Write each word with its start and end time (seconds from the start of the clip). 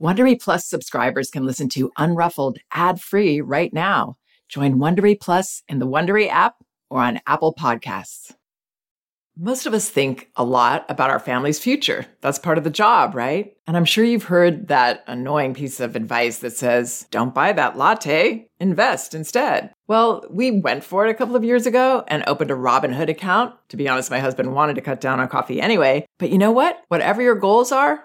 Wondery 0.00 0.40
Plus 0.40 0.64
subscribers 0.66 1.30
can 1.30 1.44
listen 1.44 1.68
to 1.68 1.90
Unruffled 1.98 2.56
ad-free 2.72 3.42
right 3.42 3.70
now. 3.70 4.16
Join 4.48 4.76
Wondery 4.76 5.20
Plus 5.20 5.62
in 5.68 5.78
the 5.78 5.86
Wondery 5.86 6.26
app 6.26 6.54
or 6.88 7.02
on 7.02 7.20
Apple 7.26 7.54
Podcasts. 7.54 8.32
Most 9.36 9.66
of 9.66 9.74
us 9.74 9.90
think 9.90 10.30
a 10.36 10.44
lot 10.44 10.86
about 10.88 11.10
our 11.10 11.18
family's 11.18 11.58
future. 11.58 12.06
That's 12.22 12.38
part 12.38 12.56
of 12.56 12.64
the 12.64 12.70
job, 12.70 13.14
right? 13.14 13.54
And 13.66 13.76
I'm 13.76 13.84
sure 13.84 14.04
you've 14.04 14.24
heard 14.24 14.68
that 14.68 15.04
annoying 15.06 15.52
piece 15.52 15.80
of 15.80 15.96
advice 15.96 16.38
that 16.38 16.56
says, 16.56 17.06
don't 17.10 17.34
buy 17.34 17.52
that 17.52 17.76
latte, 17.76 18.48
invest 18.58 19.14
instead. 19.14 19.70
Well, 19.86 20.24
we 20.30 20.50
went 20.50 20.82
for 20.82 21.06
it 21.06 21.10
a 21.10 21.14
couple 21.14 21.36
of 21.36 21.44
years 21.44 21.66
ago 21.66 22.04
and 22.08 22.24
opened 22.26 22.50
a 22.50 22.54
Robinhood 22.54 23.08
account. 23.08 23.54
To 23.68 23.76
be 23.76 23.88
honest, 23.88 24.10
my 24.10 24.18
husband 24.18 24.54
wanted 24.54 24.74
to 24.76 24.82
cut 24.82 25.00
down 25.00 25.20
on 25.20 25.28
coffee 25.28 25.60
anyway. 25.60 26.06
But 26.18 26.30
you 26.30 26.38
know 26.38 26.52
what? 26.52 26.82
Whatever 26.88 27.22
your 27.22 27.34
goals 27.34 27.70
are, 27.70 28.04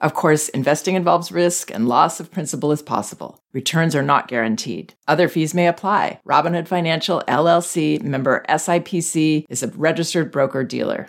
Of 0.00 0.14
course, 0.14 0.48
investing 0.50 0.94
involves 0.94 1.32
risk 1.32 1.72
and 1.72 1.88
loss 1.88 2.20
of 2.20 2.30
principal 2.30 2.70
is 2.70 2.82
possible. 2.82 3.40
Returns 3.52 3.96
are 3.96 4.02
not 4.02 4.28
guaranteed. 4.28 4.94
Other 5.08 5.28
fees 5.28 5.54
may 5.54 5.66
apply. 5.66 6.20
Robinhood 6.26 6.68
Financial 6.68 7.22
LLC 7.26 8.00
member 8.02 8.44
SIPC 8.48 9.44
is 9.48 9.62
a 9.62 9.68
registered 9.68 10.30
broker 10.30 10.62
dealer. 10.62 11.08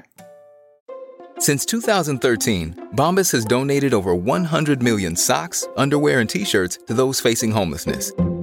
Since 1.38 1.66
2013, 1.68 2.90
Bombas 2.96 3.32
has 3.32 3.46
donated 3.46 3.94
over 3.94 4.14
100 4.14 4.84
million 4.84 5.16
socks, 5.16 5.68
underwear, 5.78 6.20
and 6.20 6.30
t-shirts 6.30 6.80
to 6.88 6.94
those 6.94 7.22
facing 7.22 7.52
homelessness. 7.52 8.12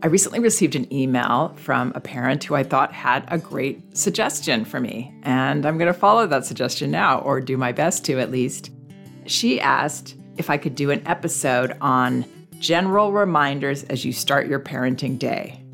I 0.00 0.06
recently 0.06 0.38
received 0.38 0.76
an 0.76 0.92
email 0.92 1.54
from 1.56 1.90
a 1.96 2.00
parent 2.00 2.44
who 2.44 2.54
I 2.54 2.62
thought 2.62 2.92
had 2.92 3.24
a 3.26 3.36
great 3.36 3.96
suggestion 3.96 4.64
for 4.64 4.78
me, 4.78 5.12
and 5.24 5.66
I'm 5.66 5.76
going 5.76 5.92
to 5.92 5.98
follow 5.98 6.24
that 6.28 6.46
suggestion 6.46 6.92
now, 6.92 7.18
or 7.18 7.40
do 7.40 7.56
my 7.56 7.72
best 7.72 8.04
to 8.04 8.20
at 8.20 8.30
least. 8.30 8.70
She 9.26 9.60
asked 9.60 10.14
if 10.36 10.50
I 10.50 10.56
could 10.56 10.76
do 10.76 10.92
an 10.92 11.04
episode 11.04 11.76
on 11.80 12.24
general 12.60 13.12
reminders 13.12 13.82
as 13.84 14.04
you 14.04 14.12
start 14.12 14.46
your 14.46 14.60
parenting 14.60 15.18
day. 15.18 15.64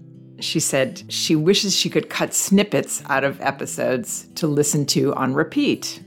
She 0.40 0.58
said 0.58 1.02
she 1.12 1.36
wishes 1.36 1.76
she 1.76 1.90
could 1.90 2.08
cut 2.08 2.32
snippets 2.32 3.02
out 3.10 3.24
of 3.24 3.38
episodes 3.42 4.26
to 4.36 4.46
listen 4.46 4.86
to 4.86 5.14
on 5.14 5.34
repeat. 5.34 6.02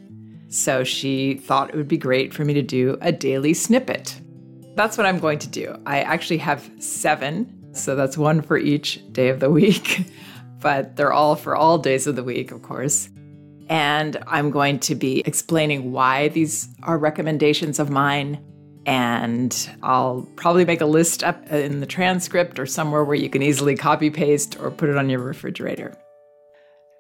So 0.49 0.83
she 0.83 1.35
thought 1.35 1.69
it 1.69 1.75
would 1.75 1.88
be 1.88 1.97
great 1.97 2.33
for 2.33 2.43
me 2.43 2.55
to 2.55 2.63
do 2.63 2.97
a 2.99 3.11
daily 3.11 3.53
snippet. 3.53 4.19
That's 4.75 4.97
what 4.97 5.05
I'm 5.05 5.19
going 5.19 5.39
to 5.39 5.47
do. 5.47 5.75
I 5.85 6.01
actually 6.01 6.38
have 6.38 6.69
seven, 6.79 7.56
so 7.77 7.95
that's 7.95 8.17
one 8.17 8.41
for 8.41 8.57
each 8.57 9.01
day 9.11 9.29
of 9.29 9.39
the 9.39 9.49
week, 9.49 10.05
but 10.59 10.95
they're 10.95 11.13
all 11.13 11.35
for 11.35 11.55
all 11.55 11.77
days 11.77 12.07
of 12.07 12.15
the 12.15 12.23
week, 12.23 12.51
of 12.51 12.61
course. 12.61 13.09
And 13.69 14.17
I'm 14.27 14.49
going 14.49 14.79
to 14.79 14.95
be 14.95 15.21
explaining 15.25 15.91
why 15.91 16.29
these 16.29 16.69
are 16.83 16.97
recommendations 16.97 17.79
of 17.79 17.89
mine. 17.89 18.43
And 18.85 19.69
I'll 19.83 20.25
probably 20.38 20.63
make 20.63 20.79
a 20.79 20.85
list 20.85 21.21
up 21.21 21.45
in 21.51 21.81
the 21.81 21.85
transcript 21.85 22.57
or 22.57 22.65
somewhere 22.65 23.03
where 23.03 23.17
you 23.17 23.29
can 23.29 23.41
easily 23.41 23.75
copy 23.75 24.09
paste 24.09 24.57
or 24.59 24.71
put 24.71 24.88
it 24.88 24.95
on 24.95 25.09
your 25.09 25.19
refrigerator. 25.19 25.97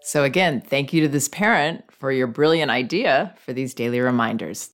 So, 0.01 0.23
again, 0.23 0.61
thank 0.61 0.91
you 0.91 1.01
to 1.01 1.07
this 1.07 1.29
parent 1.29 1.85
for 1.91 2.11
your 2.11 2.27
brilliant 2.27 2.71
idea 2.71 3.35
for 3.45 3.53
these 3.53 3.73
daily 3.73 4.01
reminders. 4.01 4.71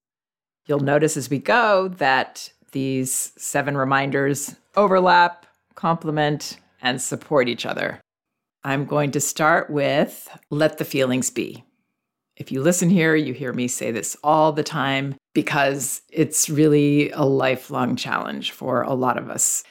You'll 0.65 0.79
notice 0.79 1.17
as 1.17 1.29
we 1.29 1.39
go 1.39 1.89
that 1.97 2.51
these 2.71 3.31
seven 3.37 3.77
reminders 3.77 4.55
overlap, 4.75 5.45
complement, 5.83 6.59
and 6.81 7.01
support 7.01 7.49
each 7.49 7.66
other. 7.66 7.99
I'm 8.63 8.85
going 8.85 9.11
to 9.11 9.19
start 9.19 9.69
with 9.69 10.29
let 10.49 10.77
the 10.77 10.85
feelings 10.85 11.29
be. 11.29 11.66
If 12.38 12.53
you 12.53 12.61
listen 12.61 12.89
here, 12.89 13.17
you 13.17 13.33
hear 13.33 13.51
me 13.51 13.67
say 13.67 13.91
this 13.91 14.16
all 14.23 14.53
the 14.53 14.63
time 14.63 15.16
because 15.33 16.01
it's 16.09 16.49
really 16.49 17.11
a 17.11 17.23
lifelong 17.23 17.97
challenge 17.97 18.51
for 18.51 18.83
a 18.83 18.94
lot 18.94 19.17
of 19.17 19.29
us. 19.29 19.66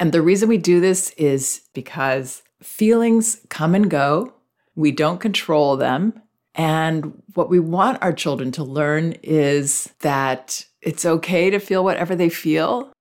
And 0.00 0.10
the 0.10 0.20
reason 0.20 0.48
we 0.48 0.58
do 0.58 0.80
this 0.80 1.10
is 1.10 1.62
because 1.74 2.42
feelings 2.60 3.40
come 3.48 3.76
and 3.76 3.88
go, 3.88 4.34
we 4.74 4.90
don't 4.90 5.20
control 5.20 5.76
them. 5.76 6.20
And 6.56 7.22
what 7.34 7.48
we 7.48 7.60
want 7.60 8.02
our 8.02 8.12
children 8.12 8.50
to 8.52 8.64
learn 8.64 9.12
is 9.22 9.94
that 10.00 10.66
it's 10.80 11.06
okay 11.06 11.50
to 11.50 11.60
feel 11.60 11.84
whatever 11.84 12.16
they 12.16 12.30
feel. 12.30 12.92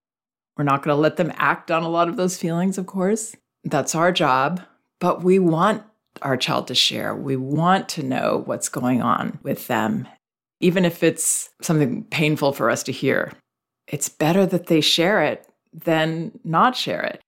We're 0.62 0.66
not 0.66 0.84
going 0.84 0.96
to 0.96 1.02
let 1.02 1.18
them 1.18 1.34
act 1.38 1.72
on 1.72 1.82
a 1.82 1.90
lot 1.90 2.08
of 2.08 2.18
those 2.18 2.38
feelings, 2.38 2.78
of 2.78 2.86
course. 2.86 3.36
That's 3.64 3.96
our 3.96 4.12
job. 4.12 4.62
But 5.00 5.24
we 5.24 5.40
want 5.40 5.82
our 6.22 6.38
child 6.38 6.68
to 6.68 6.76
share. 6.76 7.16
We 7.16 7.36
want 7.36 7.90
to 7.90 8.04
know 8.04 8.44
what's 8.46 8.70
going 8.70 9.02
on 9.02 9.40
with 9.42 9.66
them, 9.66 10.08
even 10.60 10.86
if 10.86 11.02
it's 11.02 11.50
something 11.64 12.04
painful 12.12 12.54
for 12.54 12.70
us 12.70 12.84
to 12.84 12.92
hear. 12.92 13.34
It's 13.88 14.08
better 14.08 14.46
that 14.46 14.68
they 14.68 14.82
share 14.82 15.24
it 15.24 15.48
than 15.74 16.40
not 16.44 16.76
share 16.76 17.02
it. 17.02 17.22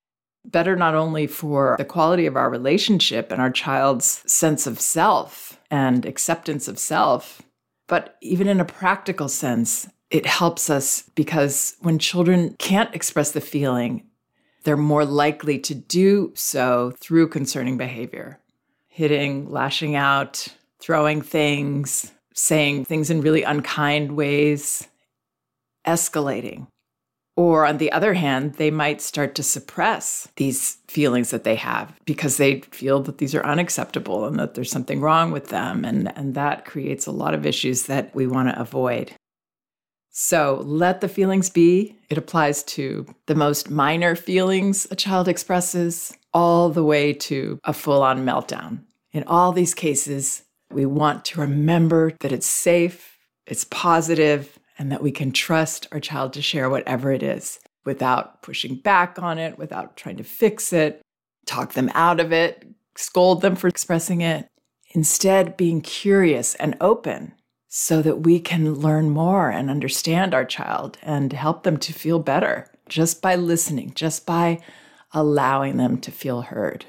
Better 0.45 0.75
not 0.75 0.93
only 0.93 1.25
for 1.25 1.73
the 1.79 1.85
quality 1.85 2.27
of 2.27 2.37
our 2.37 2.51
relationship 2.51 3.31
and 3.31 3.41
our 3.41 3.49
child's 3.49 4.21
sense 4.31 4.67
of 4.67 4.79
self 4.79 5.59
and 5.71 6.05
acceptance 6.05 6.67
of 6.67 6.77
self, 6.77 7.41
but 7.87 8.15
even 8.21 8.47
in 8.47 8.59
a 8.59 8.65
practical 8.65 9.27
sense, 9.27 9.89
it 10.13 10.27
helps 10.27 10.69
us 10.69 11.01
because 11.15 11.75
when 11.81 11.97
children 11.97 12.55
can't 12.59 12.93
express 12.93 13.31
the 13.31 13.41
feeling, 13.41 14.05
they're 14.63 14.77
more 14.77 15.03
likely 15.03 15.57
to 15.59 15.73
do 15.75 16.31
so 16.35 16.93
through 16.99 17.27
concerning 17.27 17.77
behavior 17.77 18.39
hitting, 18.87 19.49
lashing 19.49 19.95
out, 19.95 20.47
throwing 20.79 21.19
things, 21.19 22.11
saying 22.35 22.85
things 22.85 23.09
in 23.09 23.21
really 23.21 23.41
unkind 23.41 24.15
ways, 24.15 24.87
escalating. 25.87 26.67
Or 27.35 27.65
on 27.65 27.79
the 27.79 27.91
other 27.91 28.13
hand, 28.13 28.53
they 28.57 28.69
might 28.69 29.01
start 29.01 29.33
to 29.33 29.41
suppress 29.41 30.27
these 30.35 30.77
feelings 30.87 31.31
that 31.31 31.43
they 31.43 31.55
have 31.55 31.91
because 32.05 32.37
they 32.37 32.61
feel 32.61 33.01
that 33.01 33.17
these 33.17 33.33
are 33.33 33.43
unacceptable 33.43 34.25
and 34.25 34.37
that 34.37 34.53
there's 34.53 34.69
something 34.69 35.01
wrong 35.01 35.31
with 35.31 35.47
them. 35.47 35.83
And, 35.83 36.15
and 36.15 36.35
that 36.35 36.65
creates 36.65 37.07
a 37.07 37.11
lot 37.11 37.33
of 37.33 37.47
issues 37.47 37.87
that 37.87 38.13
we 38.13 38.27
want 38.27 38.49
to 38.49 38.61
avoid. 38.61 39.11
So 40.15 40.61
let 40.63 41.01
the 41.01 41.07
feelings 41.07 41.49
be. 41.49 41.97
It 42.07 42.19
applies 42.19 42.61
to 42.65 43.07
the 43.25 43.33
most 43.33 43.71
minor 43.71 44.15
feelings 44.15 44.85
a 44.91 44.95
child 44.95 45.27
expresses, 45.27 46.15
all 46.31 46.69
the 46.69 46.83
way 46.83 47.13
to 47.13 47.59
a 47.63 47.73
full 47.73 48.03
on 48.03 48.23
meltdown. 48.23 48.83
In 49.11 49.23
all 49.23 49.51
these 49.51 49.73
cases, 49.73 50.43
we 50.71 50.85
want 50.85 51.25
to 51.25 51.41
remember 51.41 52.13
that 52.19 52.31
it's 52.31 52.45
safe, 52.45 53.17
it's 53.47 53.63
positive, 53.65 54.59
and 54.77 54.91
that 54.91 55.01
we 55.01 55.11
can 55.11 55.31
trust 55.31 55.87
our 55.91 55.99
child 55.99 56.33
to 56.33 56.43
share 56.43 56.69
whatever 56.69 57.11
it 57.11 57.23
is 57.23 57.59
without 57.83 58.43
pushing 58.43 58.75
back 58.75 59.17
on 59.19 59.39
it, 59.39 59.57
without 59.57 59.97
trying 59.97 60.17
to 60.17 60.23
fix 60.23 60.71
it, 60.71 61.01
talk 61.47 61.73
them 61.73 61.89
out 61.95 62.19
of 62.19 62.31
it, 62.31 62.67
scold 62.95 63.41
them 63.41 63.55
for 63.55 63.67
expressing 63.67 64.21
it. 64.21 64.47
Instead, 64.91 65.57
being 65.57 65.81
curious 65.81 66.53
and 66.55 66.77
open 66.79 67.33
so 67.75 68.03
that 68.03 68.19
we 68.19 68.39
can 68.39 68.75
learn 68.75 69.09
more 69.09 69.49
and 69.49 69.67
understand 69.67 70.35
our 70.35 70.45
child 70.45 70.95
and 71.01 71.33
help 71.33 71.63
them 71.63 71.75
to 71.75 71.91
feel 71.91 72.19
better 72.19 72.69
just 72.87 73.19
by 73.19 73.33
listening, 73.33 73.91
just 73.95 74.27
by 74.27 74.59
allowing 75.11 75.77
them 75.77 75.97
to 75.97 76.11
feel 76.11 76.43
heard. 76.43 76.85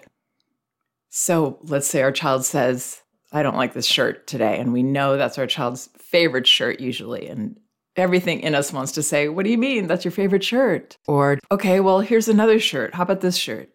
So 1.08 1.58
let's 1.62 1.86
say 1.86 2.02
our 2.02 2.12
child 2.12 2.44
says, 2.44 3.00
I 3.32 3.42
don't 3.42 3.56
like 3.56 3.72
this 3.72 3.86
shirt 3.86 4.26
today. 4.26 4.58
And 4.58 4.75
we 4.75 4.82
know 4.82 5.16
that's 5.16 5.38
our 5.38 5.46
child's 5.46 5.88
favorite 5.96 6.46
shirt 6.46 6.81
usually. 6.81 7.28
And 7.28 7.58
everything 7.96 8.40
in 8.40 8.54
us 8.54 8.70
wants 8.70 8.92
to 8.92 9.02
say, 9.02 9.31
What 9.31 9.44
do 9.44 9.50
you 9.50 9.56
mean? 9.56 9.86
That's 9.86 10.04
your 10.04 10.12
favorite 10.12 10.44
shirt? 10.44 10.98
Or, 11.08 11.38
okay, 11.50 11.81
well, 11.81 12.00
here's 12.00 12.28
another 12.28 12.58
shirt. 12.58 12.94
How 12.94 13.04
about 13.04 13.22
this 13.22 13.36
shirt? 13.36 13.70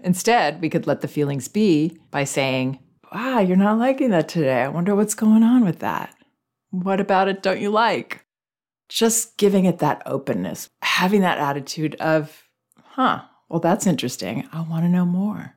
Instead, 0.00 0.60
we 0.60 0.68
could 0.68 0.86
let 0.86 1.00
the 1.00 1.08
feelings 1.08 1.48
be 1.48 1.96
by 2.10 2.24
saying, 2.24 2.80
ah, 3.10 3.40
you're 3.40 3.56
not 3.56 3.78
liking 3.78 4.10
that 4.10 4.28
today. 4.28 4.62
I 4.62 4.68
wonder 4.68 4.94
what's 4.94 5.14
going 5.14 5.42
on 5.42 5.64
with 5.64 5.78
that. 5.78 6.12
What 6.70 7.00
about 7.00 7.28
it 7.28 7.42
don't 7.42 7.60
you 7.60 7.70
like? 7.70 8.24
Just 8.88 9.36
giving 9.36 9.64
it 9.64 9.78
that 9.78 10.02
openness, 10.06 10.68
having 10.82 11.22
that 11.22 11.38
attitude 11.38 11.96
of, 11.96 12.44
huh, 12.82 13.22
well, 13.48 13.60
that's 13.60 13.86
interesting. 13.86 14.48
I 14.52 14.60
want 14.62 14.84
to 14.84 14.88
know 14.88 15.04
more. 15.04 15.56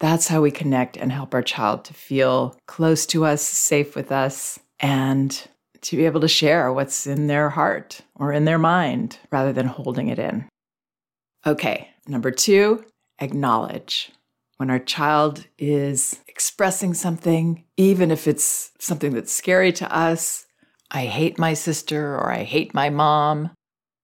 That's 0.00 0.28
how 0.28 0.40
we 0.42 0.50
connect 0.50 0.96
and 0.96 1.10
help 1.10 1.34
our 1.34 1.42
child 1.42 1.84
to 1.86 1.94
feel 1.94 2.56
close 2.66 3.06
to 3.06 3.24
us, 3.24 3.42
safe 3.42 3.96
with 3.96 4.12
us, 4.12 4.58
and 4.78 5.48
to 5.80 5.96
be 5.96 6.06
able 6.06 6.20
to 6.20 6.28
share 6.28 6.72
what's 6.72 7.06
in 7.06 7.26
their 7.26 7.50
heart 7.50 8.00
or 8.14 8.32
in 8.32 8.44
their 8.44 8.58
mind 8.58 9.18
rather 9.30 9.52
than 9.52 9.66
holding 9.66 10.08
it 10.08 10.18
in. 10.18 10.48
Okay, 11.46 11.88
number 12.06 12.30
two, 12.30 12.84
acknowledge. 13.20 14.12
When 14.58 14.70
our 14.70 14.80
child 14.80 15.46
is 15.56 16.20
expressing 16.26 16.92
something, 16.92 17.64
even 17.76 18.10
if 18.10 18.26
it's 18.26 18.72
something 18.80 19.14
that's 19.14 19.32
scary 19.32 19.72
to 19.72 19.96
us, 19.96 20.46
I 20.90 21.06
hate 21.06 21.38
my 21.38 21.54
sister 21.54 22.16
or 22.16 22.32
I 22.32 22.42
hate 22.42 22.74
my 22.74 22.90
mom, 22.90 23.50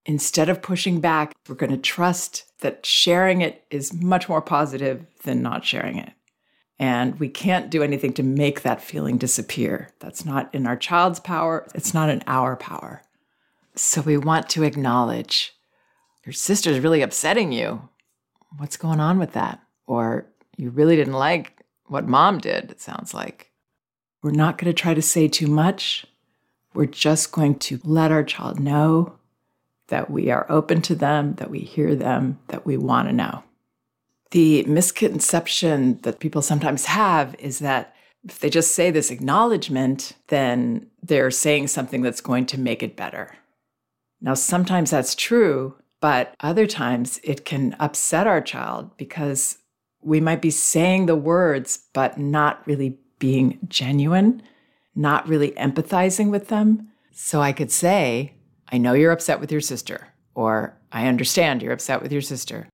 instead 0.05 0.47
of 0.47 0.61
pushing 0.61 1.01
back, 1.01 1.33
we're 1.47 1.55
going 1.55 1.71
to 1.71 1.77
trust 1.77 2.45
that 2.61 2.85
sharing 2.85 3.41
it 3.41 3.65
is 3.69 3.93
much 3.93 4.29
more 4.29 4.41
positive 4.41 5.05
than 5.23 5.41
not 5.41 5.65
sharing 5.65 5.97
it. 5.97 6.13
And 6.77 7.19
we 7.19 7.27
can't 7.27 7.69
do 7.69 7.83
anything 7.83 8.13
to 8.13 8.23
make 8.23 8.61
that 8.61 8.81
feeling 8.81 9.17
disappear. 9.17 9.89
That's 9.99 10.25
not 10.25 10.53
in 10.53 10.67
our 10.67 10.77
child's 10.77 11.19
power, 11.19 11.67
it's 11.75 11.93
not 11.93 12.09
in 12.09 12.23
our 12.27 12.55
power. 12.55 13.01
So 13.75 14.01
we 14.01 14.17
want 14.17 14.47
to 14.49 14.63
acknowledge 14.63 15.53
your 16.25 16.33
sister's 16.33 16.79
really 16.79 17.01
upsetting 17.01 17.51
you. 17.51 17.89
What's 18.57 18.77
going 18.77 19.01
on 19.01 19.19
with 19.19 19.33
that? 19.33 19.59
Or 19.85 20.27
you 20.57 20.69
really 20.69 20.95
didn't 20.95 21.13
like 21.13 21.63
what 21.87 22.07
mom 22.07 22.39
did, 22.39 22.71
it 22.71 22.81
sounds 22.81 23.13
like. 23.13 23.51
We're 24.23 24.31
not 24.31 24.57
going 24.57 24.73
to 24.73 24.81
try 24.81 24.93
to 24.93 25.01
say 25.01 25.27
too 25.27 25.47
much. 25.47 26.05
We're 26.73 26.85
just 26.85 27.31
going 27.31 27.59
to 27.59 27.79
let 27.83 28.11
our 28.11 28.23
child 28.23 28.59
know 28.59 29.17
that 29.87 30.09
we 30.09 30.31
are 30.31 30.47
open 30.49 30.81
to 30.81 30.95
them, 30.95 31.35
that 31.35 31.51
we 31.51 31.59
hear 31.59 31.95
them, 31.95 32.39
that 32.47 32.65
we 32.65 32.75
want 32.75 33.07
to 33.07 33.13
know. 33.13 33.43
The 34.31 34.63
misconception 34.63 35.99
that 36.01 36.19
people 36.19 36.41
sometimes 36.41 36.85
have 36.85 37.35
is 37.35 37.59
that 37.59 37.93
if 38.23 38.39
they 38.39 38.49
just 38.49 38.73
say 38.73 38.89
this 38.89 39.11
acknowledgement, 39.11 40.13
then 40.27 40.87
they're 41.03 41.29
saying 41.29 41.67
something 41.67 42.01
that's 42.01 42.21
going 42.21 42.47
to 42.47 42.59
make 42.59 42.81
it 42.81 42.95
better. 42.95 43.35
Now, 44.19 44.33
sometimes 44.33 44.89
that's 44.89 45.13
true, 45.13 45.75
but 46.01 46.33
other 46.39 46.65
times 46.65 47.19
it 47.23 47.45
can 47.45 47.75
upset 47.79 48.25
our 48.25 48.41
child 48.41 48.97
because 48.97 49.59
we 50.05 50.21
might 50.21 50.41
be 50.41 50.51
saying 50.51 51.07
the 51.07 51.15
words, 51.15 51.79
but 51.93 52.17
not 52.17 52.65
really 52.67 52.99
being 53.17 53.59
genuine, 53.67 54.41
not 54.93 55.27
really 55.27 55.51
empathizing 55.51 56.29
with 56.29 56.47
them. 56.47 56.89
So 57.11 57.41
I 57.41 57.51
could 57.51 57.71
say, 57.71 58.33
I 58.71 58.77
know 58.77 58.93
you're 58.93 59.11
upset 59.11 59.39
with 59.39 59.51
your 59.51 59.61
sister, 59.61 60.09
or 60.35 60.77
I 60.91 61.07
understand 61.07 61.61
you're 61.61 61.73
upset 61.73 62.01
with 62.01 62.11
your 62.11 62.21
sister. 62.21 62.67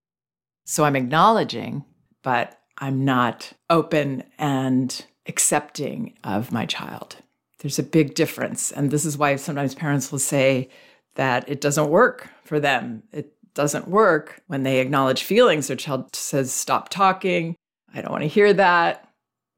So 0.65 0.83
I'm 0.83 0.95
acknowledging, 0.95 1.85
but 2.21 2.59
I'm 2.77 3.05
not 3.05 3.53
open 3.69 4.23
and 4.37 5.05
accepting 5.27 6.17
of 6.23 6.51
my 6.51 6.65
child. 6.65 7.17
There's 7.59 7.79
a 7.79 7.83
big 7.83 8.15
difference. 8.15 8.71
And 8.71 8.91
this 8.91 9.05
is 9.05 9.17
why 9.17 9.35
sometimes 9.37 9.75
parents 9.75 10.11
will 10.11 10.19
say 10.19 10.69
that 11.15 11.47
it 11.47 11.61
doesn't 11.61 11.89
work 11.89 12.29
for 12.43 12.59
them. 12.59 13.03
It 13.13 13.33
doesn't 13.53 13.87
work 13.87 14.41
when 14.47 14.63
they 14.63 14.79
acknowledge 14.79 15.23
feelings. 15.23 15.67
Their 15.67 15.77
child 15.77 16.15
says, 16.15 16.51
Stop 16.51 16.89
talking. 16.89 17.55
I 17.93 18.01
don't 18.01 18.11
want 18.11 18.23
to 18.23 18.27
hear 18.27 18.53
that. 18.53 19.07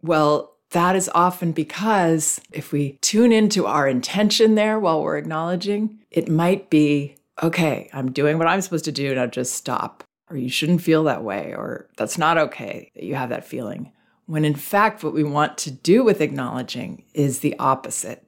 Well, 0.01 0.54
that 0.72 0.95
is 0.95 1.10
often 1.13 1.51
because 1.51 2.42
if 2.51 2.72
we 2.72 2.98
tune 3.01 3.31
into 3.31 3.66
our 3.66 3.88
intention 3.88 4.56
there 4.56 4.80
while 4.80 5.01
we're 5.01 5.18
acknowledging, 5.18 6.00
it 6.10 6.28
might 6.28 6.69
be, 6.69 7.16
okay, 7.42 7.90
I'm 7.94 8.12
doing 8.12 8.38
what 8.38 8.48
I'm 8.48 8.62
supposed 8.62 8.86
to 8.86 8.92
do, 8.92 9.13
now 9.16 9.28
just 9.28 9.54
stop. 9.54 10.04
Or 10.30 10.38
you 10.38 10.50
shouldn't 10.50 10.81
feel 10.81 11.04
that 11.04 11.24
way, 11.24 11.54
or 11.56 11.90
that's 11.95 12.18
not 12.18 12.38
okay 12.38 12.92
that 12.95 13.04
you 13.04 13.13
have 13.13 13.30
that 13.30 13.45
feeling. 13.45 13.92
When 14.25 14.45
in 14.45 14.56
fact, 14.56 15.04
what 15.04 15.13
we 15.13 15.24
want 15.24 15.57
to 15.60 15.72
do 15.72 16.04
with 16.04 16.22
acknowledging 16.22 17.04
is 17.13 17.40
the 17.40 17.57
opposite. 17.60 18.25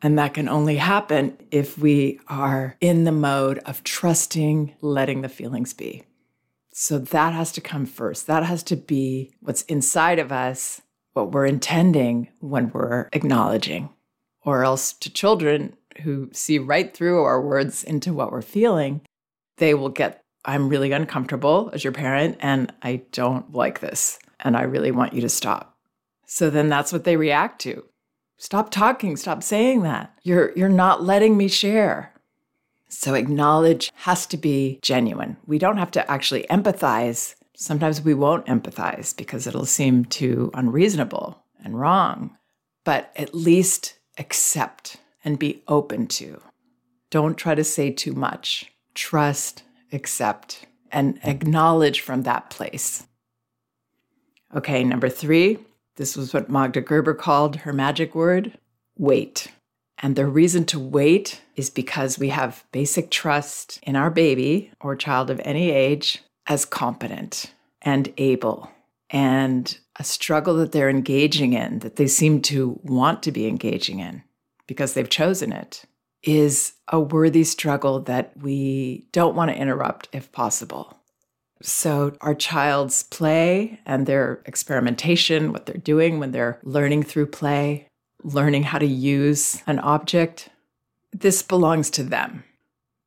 And 0.00 0.18
that 0.18 0.34
can 0.34 0.48
only 0.48 0.76
happen 0.76 1.36
if 1.50 1.76
we 1.76 2.20
are 2.28 2.76
in 2.80 3.04
the 3.04 3.12
mode 3.12 3.58
of 3.60 3.82
trusting, 3.82 4.76
letting 4.80 5.22
the 5.22 5.28
feelings 5.28 5.74
be. 5.74 6.04
So 6.72 6.98
that 6.98 7.32
has 7.32 7.50
to 7.52 7.60
come 7.60 7.86
first. 7.86 8.28
That 8.28 8.44
has 8.44 8.62
to 8.64 8.76
be 8.76 9.32
what's 9.40 9.62
inside 9.62 10.18
of 10.18 10.30
us 10.30 10.80
what 11.18 11.32
we're 11.32 11.46
intending 11.46 12.28
when 12.38 12.70
we're 12.70 13.08
acknowledging. 13.12 13.90
Or 14.44 14.62
else 14.62 14.92
to 14.92 15.12
children 15.12 15.76
who 16.02 16.30
see 16.32 16.60
right 16.60 16.94
through 16.94 17.24
our 17.24 17.40
words 17.40 17.82
into 17.82 18.12
what 18.12 18.30
we're 18.30 18.40
feeling, 18.40 19.00
they 19.56 19.74
will 19.74 19.88
get, 19.88 20.22
I'm 20.44 20.68
really 20.68 20.92
uncomfortable 20.92 21.70
as 21.72 21.82
your 21.82 21.92
parent, 21.92 22.36
and 22.38 22.72
I 22.82 23.02
don't 23.10 23.52
like 23.52 23.80
this, 23.80 24.20
and 24.38 24.56
I 24.56 24.62
really 24.62 24.92
want 24.92 25.12
you 25.12 25.20
to 25.22 25.28
stop. 25.28 25.76
So 26.26 26.50
then 26.50 26.68
that's 26.68 26.92
what 26.92 27.02
they 27.02 27.16
react 27.16 27.60
to. 27.62 27.84
Stop 28.38 28.70
talking, 28.70 29.16
stop 29.16 29.42
saying 29.42 29.82
that. 29.82 30.12
You're 30.22 30.52
you're 30.56 30.68
not 30.68 31.04
letting 31.04 31.36
me 31.36 31.48
share. 31.48 32.12
So 32.88 33.12
acknowledge 33.14 33.92
has 33.94 34.24
to 34.26 34.38
be 34.38 34.78
genuine. 34.80 35.36
We 35.46 35.58
don't 35.58 35.76
have 35.76 35.90
to 35.90 36.10
actually 36.10 36.46
empathize 36.48 37.34
Sometimes 37.60 38.00
we 38.00 38.14
won't 38.14 38.46
empathize 38.46 39.16
because 39.16 39.48
it'll 39.48 39.66
seem 39.66 40.04
too 40.04 40.48
unreasonable 40.54 41.42
and 41.64 41.78
wrong, 41.78 42.38
but 42.84 43.10
at 43.16 43.34
least 43.34 43.98
accept 44.16 44.98
and 45.24 45.40
be 45.40 45.64
open 45.66 46.06
to. 46.06 46.40
Don't 47.10 47.36
try 47.36 47.56
to 47.56 47.64
say 47.64 47.90
too 47.90 48.12
much. 48.12 48.70
Trust, 48.94 49.64
accept, 49.92 50.66
and 50.92 51.18
acknowledge 51.24 52.00
from 52.00 52.22
that 52.22 52.48
place. 52.48 53.08
Okay, 54.54 54.84
number 54.84 55.08
three, 55.08 55.58
this 55.98 56.16
was 56.16 56.32
what 56.32 56.48
Magda 56.48 56.80
Gerber 56.80 57.12
called 57.12 57.56
her 57.56 57.72
magic 57.72 58.14
word 58.14 58.56
wait. 58.96 59.48
And 59.98 60.14
the 60.14 60.26
reason 60.26 60.64
to 60.66 60.78
wait 60.78 61.42
is 61.56 61.70
because 61.70 62.18
we 62.18 62.28
have 62.28 62.64
basic 62.72 63.10
trust 63.10 63.80
in 63.82 63.96
our 63.96 64.10
baby 64.10 64.72
or 64.80 64.94
child 64.96 65.28
of 65.28 65.40
any 65.44 65.70
age 65.70 66.22
as 66.46 66.64
competent 66.64 67.52
and 67.82 68.12
able 68.16 68.70
and 69.10 69.78
a 69.96 70.04
struggle 70.04 70.54
that 70.56 70.72
they're 70.72 70.90
engaging 70.90 71.52
in, 71.52 71.80
that 71.80 71.96
they 71.96 72.06
seem 72.06 72.42
to 72.42 72.78
want 72.82 73.22
to 73.22 73.32
be 73.32 73.46
engaging 73.46 74.00
in 74.00 74.22
because 74.66 74.94
they've 74.94 75.08
chosen 75.08 75.52
it, 75.52 75.84
is 76.22 76.74
a 76.88 77.00
worthy 77.00 77.44
struggle 77.44 78.00
that 78.00 78.32
we 78.36 79.06
don't 79.12 79.34
want 79.34 79.50
to 79.50 79.56
interrupt 79.56 80.08
if 80.12 80.30
possible. 80.30 80.97
So, 81.60 82.12
our 82.20 82.34
child's 82.34 83.02
play 83.04 83.80
and 83.84 84.06
their 84.06 84.42
experimentation, 84.46 85.52
what 85.52 85.66
they're 85.66 85.76
doing 85.76 86.20
when 86.20 86.30
they're 86.30 86.60
learning 86.62 87.02
through 87.02 87.26
play, 87.26 87.88
learning 88.22 88.64
how 88.64 88.78
to 88.78 88.86
use 88.86 89.62
an 89.66 89.78
object, 89.80 90.50
this 91.12 91.42
belongs 91.42 91.90
to 91.90 92.02
them. 92.02 92.44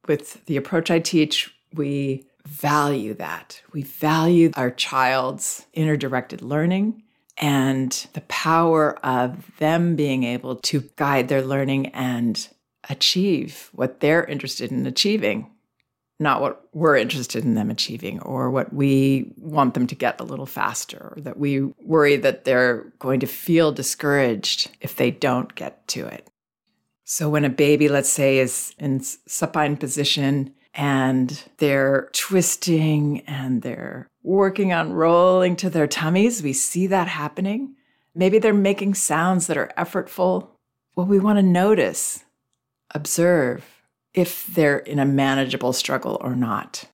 With 0.07 0.45
the 0.45 0.57
approach 0.57 0.91
I 0.91 0.99
teach, 0.99 1.53
we 1.73 2.27
value 2.45 3.13
that. 3.13 3.61
We 3.71 3.83
value 3.83 4.51
our 4.55 4.71
child's 4.71 5.65
inner 5.73 5.95
directed 5.95 6.41
learning 6.41 7.03
and 7.37 8.07
the 8.13 8.21
power 8.21 8.97
of 9.05 9.57
them 9.57 9.95
being 9.95 10.23
able 10.23 10.55
to 10.57 10.89
guide 10.95 11.27
their 11.27 11.41
learning 11.41 11.87
and 11.87 12.47
achieve 12.89 13.69
what 13.73 13.99
they're 13.99 14.23
interested 14.25 14.71
in 14.71 14.85
achieving, 14.85 15.49
not 16.21 16.39
what 16.39 16.67
we're 16.73 16.95
interested 16.95 17.43
in 17.43 17.55
them 17.55 17.69
achieving 17.69 18.21
or 18.21 18.51
what 18.51 18.71
we 18.71 19.33
want 19.37 19.73
them 19.73 19.87
to 19.87 19.95
get 19.95 20.21
a 20.21 20.23
little 20.23 20.45
faster, 20.45 21.13
or 21.15 21.21
that 21.21 21.37
we 21.37 21.61
worry 21.81 22.15
that 22.15 22.45
they're 22.45 22.85
going 22.99 23.19
to 23.19 23.27
feel 23.27 23.71
discouraged 23.71 24.69
if 24.79 24.95
they 24.95 25.11
don't 25.11 25.55
get 25.55 25.87
to 25.89 26.05
it. 26.05 26.29
So, 27.03 27.27
when 27.27 27.43
a 27.43 27.49
baby, 27.49 27.89
let's 27.89 28.09
say, 28.09 28.37
is 28.37 28.73
in 28.77 29.01
supine 29.01 29.75
position 29.75 30.53
and 30.73 31.43
they're 31.57 32.09
twisting 32.13 33.21
and 33.21 33.61
they're 33.61 34.07
working 34.23 34.71
on 34.71 34.93
rolling 34.93 35.55
to 35.57 35.69
their 35.69 35.87
tummies. 35.87 36.43
We 36.43 36.53
see 36.53 36.87
that 36.87 37.07
happening. 37.07 37.75
Maybe 38.15 38.39
they're 38.39 38.53
making 38.53 38.93
sounds 38.93 39.47
that 39.47 39.57
are 39.57 39.71
effortful. 39.77 40.49
Well, 40.95 41.07
we 41.07 41.19
want 41.19 41.39
to 41.39 41.43
notice, 41.43 42.23
observe 42.93 43.80
if 44.13 44.47
they're 44.47 44.79
in 44.79 44.99
a 44.99 45.05
manageable 45.05 45.73
struggle 45.73 46.17
or 46.21 46.35
not. 46.35 46.85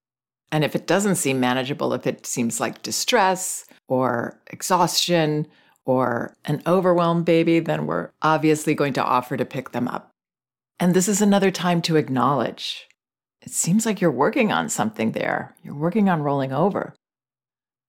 And 0.52 0.64
if 0.64 0.76
it 0.76 0.88
doesn't 0.88 1.16
seem 1.16 1.40
manageable, 1.40 1.94
if 1.94 2.08
it 2.08 2.26
seems 2.26 2.60
like 2.60 2.84
distress 2.84 3.66
or 3.88 4.40
exhaustion 4.48 5.48
or 5.86 6.36
an 6.46 6.62
overwhelmed 6.68 7.26
baby, 7.26 7.60
then 7.60 7.86
we're 7.86 8.12
obviously 8.22 8.74
going 8.74 8.94
to 8.94 9.04
offer 9.04 9.36
to 9.36 9.46
pick 9.46 9.72
them 9.72 9.88
up. 9.88 10.12
And 10.80 10.94
this 10.94 11.08
is 11.08 11.22
another 11.22 11.52
time 11.52 11.82
to 11.84 11.96
acknowledge 11.96 12.88
it 13.42 13.52
seems 13.52 13.86
like 13.86 14.02
you're 14.02 14.12
working 14.12 14.52
on 14.52 14.68
something 14.68 15.14
there. 15.14 15.56
You're 15.64 15.76
working 15.76 16.10
on 16.10 16.22
rolling 16.22 16.52
over. 16.52 16.94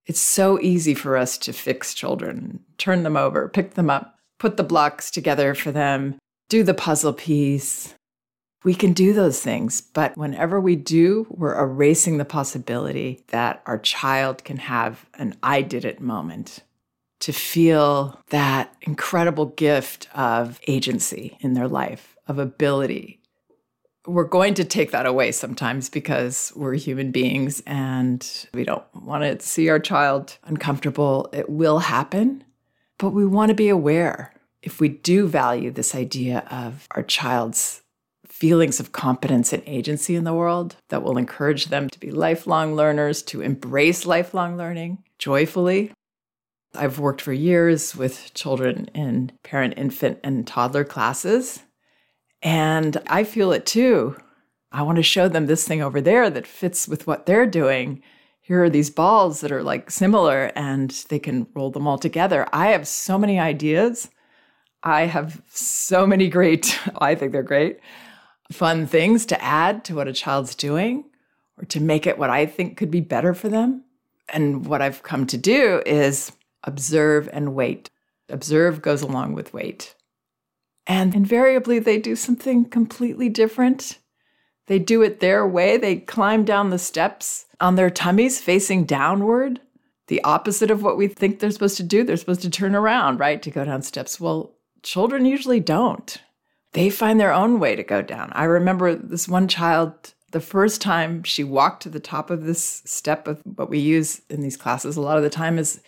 It's 0.06 0.20
so 0.20 0.60
easy 0.60 0.94
for 0.94 1.16
us 1.16 1.36
to 1.38 1.52
fix 1.52 1.94
children, 1.94 2.60
turn 2.78 3.02
them 3.02 3.16
over, 3.16 3.48
pick 3.48 3.74
them 3.74 3.90
up, 3.90 4.16
put 4.38 4.56
the 4.56 4.62
blocks 4.62 5.10
together 5.10 5.54
for 5.54 5.72
them, 5.72 6.16
do 6.48 6.62
the 6.62 6.74
puzzle 6.74 7.12
piece. 7.12 7.94
We 8.64 8.74
can 8.74 8.92
do 8.92 9.12
those 9.12 9.40
things, 9.40 9.80
but 9.80 10.16
whenever 10.16 10.60
we 10.60 10.74
do, 10.74 11.26
we're 11.30 11.58
erasing 11.58 12.18
the 12.18 12.24
possibility 12.24 13.24
that 13.28 13.62
our 13.66 13.78
child 13.78 14.42
can 14.44 14.56
have 14.56 15.06
an 15.14 15.36
I 15.42 15.62
did 15.62 15.84
it 15.84 16.00
moment 16.00 16.64
to 17.20 17.32
feel 17.32 18.20
that 18.30 18.74
incredible 18.82 19.46
gift 19.46 20.08
of 20.14 20.60
agency 20.66 21.36
in 21.40 21.54
their 21.54 21.68
life, 21.68 22.16
of 22.26 22.38
ability. 22.38 23.20
We're 24.06 24.24
going 24.24 24.54
to 24.54 24.64
take 24.64 24.90
that 24.92 25.06
away 25.06 25.32
sometimes 25.32 25.88
because 25.88 26.52
we're 26.56 26.74
human 26.74 27.10
beings 27.10 27.62
and 27.66 28.26
we 28.54 28.64
don't 28.64 28.84
want 28.94 29.22
to 29.22 29.46
see 29.46 29.68
our 29.68 29.80
child 29.80 30.38
uncomfortable. 30.44 31.28
It 31.32 31.50
will 31.50 31.80
happen, 31.80 32.44
but 32.98 33.10
we 33.10 33.26
want 33.26 33.50
to 33.50 33.54
be 33.54 33.68
aware. 33.68 34.32
If 34.62 34.80
we 34.80 34.88
do 34.88 35.28
value 35.28 35.70
this 35.70 35.94
idea 35.94 36.46
of 36.50 36.88
our 36.92 37.02
child's 37.02 37.82
feelings 38.38 38.78
of 38.78 38.92
competence 38.92 39.52
and 39.52 39.62
agency 39.66 40.14
in 40.14 40.24
the 40.24 40.34
world, 40.34 40.76
that 40.90 41.02
will 41.02 41.18
encourage 41.18 41.66
them 41.66 41.90
to 41.90 41.98
be 41.98 42.10
lifelong 42.10 42.74
learners, 42.74 43.22
to 43.22 43.40
embrace 43.40 44.06
lifelong 44.06 44.56
learning 44.56 44.98
joyfully, 45.18 45.92
I've 46.74 46.98
worked 46.98 47.20
for 47.20 47.32
years 47.32 47.96
with 47.96 48.32
children 48.34 48.88
in 48.94 49.32
parent, 49.42 49.74
infant, 49.76 50.20
and 50.22 50.46
toddler 50.46 50.84
classes, 50.84 51.62
and 52.42 52.96
I 53.08 53.24
feel 53.24 53.52
it 53.52 53.66
too. 53.66 54.16
I 54.70 54.82
want 54.82 54.96
to 54.96 55.02
show 55.02 55.28
them 55.28 55.46
this 55.46 55.66
thing 55.66 55.82
over 55.82 56.00
there 56.00 56.28
that 56.30 56.46
fits 56.46 56.86
with 56.86 57.06
what 57.06 57.26
they're 57.26 57.46
doing. 57.46 58.02
Here 58.40 58.62
are 58.62 58.70
these 58.70 58.90
balls 58.90 59.40
that 59.40 59.50
are 59.50 59.62
like 59.62 59.90
similar 59.90 60.52
and 60.54 60.90
they 61.08 61.18
can 61.18 61.46
roll 61.54 61.70
them 61.70 61.86
all 61.86 61.98
together. 61.98 62.46
I 62.52 62.68
have 62.68 62.86
so 62.86 63.18
many 63.18 63.40
ideas. 63.40 64.08
I 64.82 65.06
have 65.06 65.42
so 65.48 66.06
many 66.06 66.28
great, 66.28 66.78
I 66.98 67.14
think 67.14 67.32
they're 67.32 67.42
great, 67.42 67.80
fun 68.50 68.86
things 68.86 69.26
to 69.26 69.42
add 69.42 69.84
to 69.84 69.94
what 69.94 70.08
a 70.08 70.12
child's 70.12 70.54
doing 70.54 71.04
or 71.58 71.64
to 71.66 71.80
make 71.80 72.06
it 72.06 72.18
what 72.18 72.30
I 72.30 72.46
think 72.46 72.76
could 72.76 72.90
be 72.90 73.00
better 73.00 73.34
for 73.34 73.48
them. 73.48 73.84
And 74.28 74.66
what 74.66 74.82
I've 74.82 75.02
come 75.02 75.26
to 75.26 75.36
do 75.38 75.82
is 75.86 76.32
observe 76.64 77.28
and 77.32 77.54
wait. 77.54 77.90
Observe 78.28 78.82
goes 78.82 79.02
along 79.02 79.34
with 79.34 79.52
wait. 79.52 79.94
And 80.86 81.14
invariably, 81.14 81.78
they 81.78 81.98
do 81.98 82.16
something 82.16 82.64
completely 82.64 83.28
different. 83.28 83.98
They 84.66 84.78
do 84.78 85.02
it 85.02 85.20
their 85.20 85.46
way. 85.46 85.76
They 85.76 85.96
climb 85.96 86.44
down 86.44 86.70
the 86.70 86.78
steps 86.78 87.46
on 87.60 87.74
their 87.74 87.90
tummies 87.90 88.40
facing 88.40 88.84
downward, 88.84 89.60
the 90.08 90.22
opposite 90.24 90.70
of 90.70 90.82
what 90.82 90.96
we 90.96 91.08
think 91.08 91.38
they're 91.38 91.50
supposed 91.50 91.76
to 91.78 91.82
do. 91.82 92.04
They're 92.04 92.16
supposed 92.16 92.42
to 92.42 92.50
turn 92.50 92.74
around, 92.74 93.18
right, 93.18 93.42
to 93.42 93.50
go 93.50 93.64
down 93.64 93.82
steps. 93.82 94.20
Well, 94.20 94.54
children 94.82 95.24
usually 95.24 95.60
don't. 95.60 96.18
They 96.72 96.90
find 96.90 97.18
their 97.18 97.32
own 97.32 97.58
way 97.58 97.76
to 97.76 97.82
go 97.82 98.02
down. 98.02 98.30
I 98.34 98.44
remember 98.44 98.94
this 98.94 99.28
one 99.28 99.48
child, 99.48 100.14
the 100.32 100.40
first 100.40 100.80
time 100.80 101.22
she 101.22 101.42
walked 101.44 101.82
to 101.84 101.88
the 101.88 102.00
top 102.00 102.30
of 102.30 102.44
this 102.44 102.82
step 102.84 103.26
of 103.26 103.40
what 103.44 103.70
we 103.70 103.78
use 103.78 104.20
in 104.28 104.42
these 104.42 104.56
classes 104.56 104.96
a 104.96 105.00
lot 105.00 105.16
of 105.16 105.22
the 105.22 105.30
time 105.30 105.58
is 105.58 105.80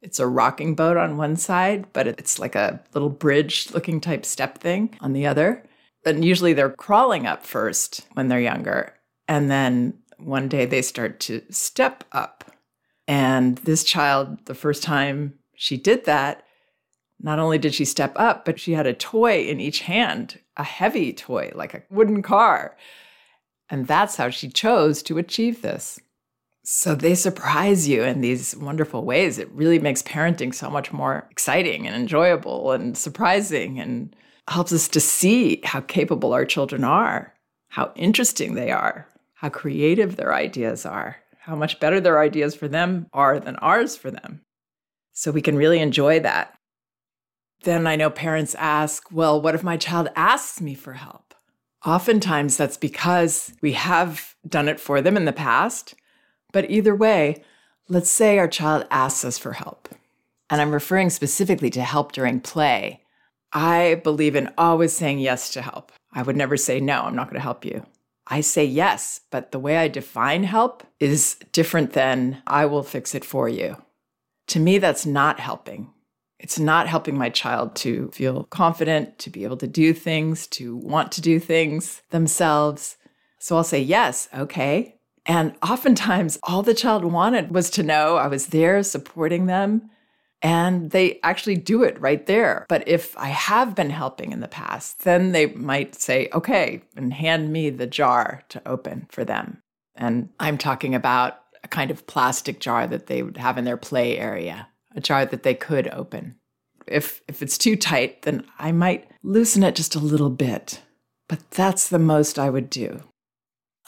it's 0.00 0.20
a 0.20 0.26
rocking 0.26 0.74
boat 0.74 0.96
on 0.96 1.16
one 1.16 1.36
side, 1.36 1.92
but 1.92 2.06
it's 2.06 2.38
like 2.38 2.54
a 2.54 2.80
little 2.94 3.08
bridge 3.08 3.72
looking 3.72 4.00
type 4.00 4.24
step 4.24 4.58
thing 4.58 4.96
on 5.00 5.12
the 5.12 5.26
other. 5.26 5.64
And 6.04 6.24
usually 6.24 6.52
they're 6.52 6.70
crawling 6.70 7.26
up 7.26 7.44
first 7.44 8.06
when 8.14 8.28
they're 8.28 8.40
younger. 8.40 8.94
And 9.26 9.50
then 9.50 9.98
one 10.18 10.48
day 10.48 10.66
they 10.66 10.82
start 10.82 11.18
to 11.20 11.42
step 11.50 12.04
up. 12.12 12.44
And 13.08 13.58
this 13.58 13.82
child, 13.82 14.44
the 14.46 14.54
first 14.54 14.82
time 14.82 15.34
she 15.56 15.76
did 15.76 16.04
that, 16.04 16.44
not 17.20 17.38
only 17.38 17.58
did 17.58 17.74
she 17.74 17.84
step 17.84 18.12
up, 18.16 18.44
but 18.44 18.60
she 18.60 18.72
had 18.72 18.86
a 18.86 18.94
toy 18.94 19.42
in 19.42 19.60
each 19.60 19.80
hand, 19.80 20.40
a 20.56 20.64
heavy 20.64 21.12
toy, 21.12 21.50
like 21.54 21.74
a 21.74 21.82
wooden 21.90 22.22
car. 22.22 22.76
And 23.70 23.86
that's 23.86 24.16
how 24.16 24.30
she 24.30 24.48
chose 24.48 25.02
to 25.04 25.18
achieve 25.18 25.62
this. 25.62 25.98
So 26.64 26.94
they 26.94 27.14
surprise 27.14 27.88
you 27.88 28.02
in 28.02 28.20
these 28.20 28.54
wonderful 28.56 29.04
ways. 29.04 29.38
It 29.38 29.50
really 29.52 29.78
makes 29.78 30.02
parenting 30.02 30.54
so 30.54 30.68
much 30.68 30.92
more 30.92 31.26
exciting 31.30 31.86
and 31.86 31.96
enjoyable 31.96 32.72
and 32.72 32.96
surprising 32.96 33.80
and 33.80 34.14
helps 34.48 34.72
us 34.72 34.86
to 34.88 35.00
see 35.00 35.60
how 35.64 35.80
capable 35.80 36.32
our 36.32 36.44
children 36.44 36.84
are, 36.84 37.34
how 37.68 37.92
interesting 37.96 38.54
they 38.54 38.70
are, 38.70 39.08
how 39.34 39.48
creative 39.48 40.16
their 40.16 40.34
ideas 40.34 40.84
are, 40.84 41.16
how 41.40 41.56
much 41.56 41.80
better 41.80 42.00
their 42.00 42.20
ideas 42.20 42.54
for 42.54 42.68
them 42.68 43.06
are 43.12 43.40
than 43.40 43.56
ours 43.56 43.96
for 43.96 44.10
them. 44.10 44.42
So 45.12 45.30
we 45.30 45.42
can 45.42 45.56
really 45.56 45.80
enjoy 45.80 46.20
that. 46.20 46.57
Then 47.62 47.86
I 47.86 47.96
know 47.96 48.10
parents 48.10 48.54
ask, 48.56 49.10
well, 49.10 49.40
what 49.40 49.54
if 49.54 49.62
my 49.62 49.76
child 49.76 50.08
asks 50.14 50.60
me 50.60 50.74
for 50.74 50.94
help? 50.94 51.34
Oftentimes 51.84 52.56
that's 52.56 52.76
because 52.76 53.52
we 53.60 53.72
have 53.72 54.34
done 54.46 54.68
it 54.68 54.80
for 54.80 55.00
them 55.00 55.16
in 55.16 55.24
the 55.24 55.32
past 55.32 55.94
but 56.52 56.70
either 56.70 56.94
way, 56.94 57.42
let's 57.88 58.10
say 58.10 58.38
our 58.38 58.48
child 58.48 58.86
asks 58.90 59.24
us 59.24 59.38
for 59.38 59.52
help. 59.52 59.88
And 60.50 60.60
I'm 60.60 60.72
referring 60.72 61.10
specifically 61.10 61.70
to 61.70 61.82
help 61.82 62.12
during 62.12 62.40
play. 62.40 63.02
I 63.52 64.00
believe 64.02 64.34
in 64.34 64.52
always 64.56 64.92
saying 64.92 65.20
yes 65.20 65.50
to 65.50 65.62
help. 65.62 65.92
I 66.12 66.22
would 66.22 66.36
never 66.36 66.56
say, 66.56 66.80
no, 66.80 67.02
I'm 67.02 67.14
not 67.14 67.26
going 67.26 67.36
to 67.36 67.42
help 67.42 67.64
you. 67.64 67.84
I 68.26 68.40
say 68.40 68.64
yes, 68.64 69.20
but 69.30 69.52
the 69.52 69.58
way 69.58 69.78
I 69.78 69.88
define 69.88 70.44
help 70.44 70.84
is 71.00 71.36
different 71.52 71.92
than 71.92 72.42
I 72.46 72.66
will 72.66 72.82
fix 72.82 73.14
it 73.14 73.24
for 73.24 73.48
you. 73.48 73.76
To 74.48 74.60
me, 74.60 74.78
that's 74.78 75.06
not 75.06 75.40
helping. 75.40 75.92
It's 76.38 76.58
not 76.58 76.88
helping 76.88 77.18
my 77.18 77.30
child 77.30 77.74
to 77.76 78.10
feel 78.12 78.44
confident, 78.44 79.18
to 79.20 79.30
be 79.30 79.44
able 79.44 79.56
to 79.58 79.66
do 79.66 79.92
things, 79.92 80.46
to 80.48 80.76
want 80.76 81.12
to 81.12 81.20
do 81.20 81.40
things 81.40 82.02
themselves. 82.10 82.96
So 83.38 83.56
I'll 83.56 83.64
say, 83.64 83.80
yes, 83.80 84.28
okay, 84.34 84.98
and 85.28 85.54
oftentimes, 85.62 86.38
all 86.42 86.62
the 86.62 86.72
child 86.72 87.04
wanted 87.04 87.52
was 87.52 87.68
to 87.70 87.82
know 87.82 88.16
I 88.16 88.28
was 88.28 88.46
there 88.46 88.82
supporting 88.82 89.44
them. 89.44 89.90
And 90.40 90.92
they 90.92 91.18
actually 91.22 91.56
do 91.56 91.82
it 91.82 92.00
right 92.00 92.24
there. 92.26 92.64
But 92.68 92.86
if 92.86 93.16
I 93.18 93.28
have 93.28 93.74
been 93.74 93.90
helping 93.90 94.32
in 94.32 94.40
the 94.40 94.48
past, 94.48 95.00
then 95.00 95.32
they 95.32 95.46
might 95.46 95.96
say, 95.96 96.28
okay, 96.32 96.82
and 96.96 97.12
hand 97.12 97.52
me 97.52 97.70
the 97.70 97.88
jar 97.88 98.44
to 98.50 98.62
open 98.66 99.08
for 99.10 99.24
them. 99.24 99.62
And 99.96 100.30
I'm 100.38 100.56
talking 100.56 100.94
about 100.94 101.40
a 101.64 101.68
kind 101.68 101.90
of 101.90 102.06
plastic 102.06 102.60
jar 102.60 102.86
that 102.86 103.08
they 103.08 103.22
would 103.22 103.36
have 103.36 103.58
in 103.58 103.64
their 103.64 103.76
play 103.76 104.16
area, 104.16 104.68
a 104.98 105.00
jar 105.00 105.24
that 105.24 105.44
they 105.44 105.54
could 105.54 105.88
open. 105.94 106.34
If, 106.86 107.22
if 107.28 107.40
it's 107.40 107.56
too 107.56 107.76
tight, 107.76 108.22
then 108.22 108.44
I 108.58 108.72
might 108.72 109.08
loosen 109.22 109.62
it 109.62 109.76
just 109.76 109.94
a 109.94 110.00
little 110.00 110.30
bit. 110.30 110.82
But 111.28 111.50
that's 111.52 111.88
the 111.88 111.98
most 111.98 112.38
I 112.38 112.50
would 112.50 112.68
do. 112.68 113.02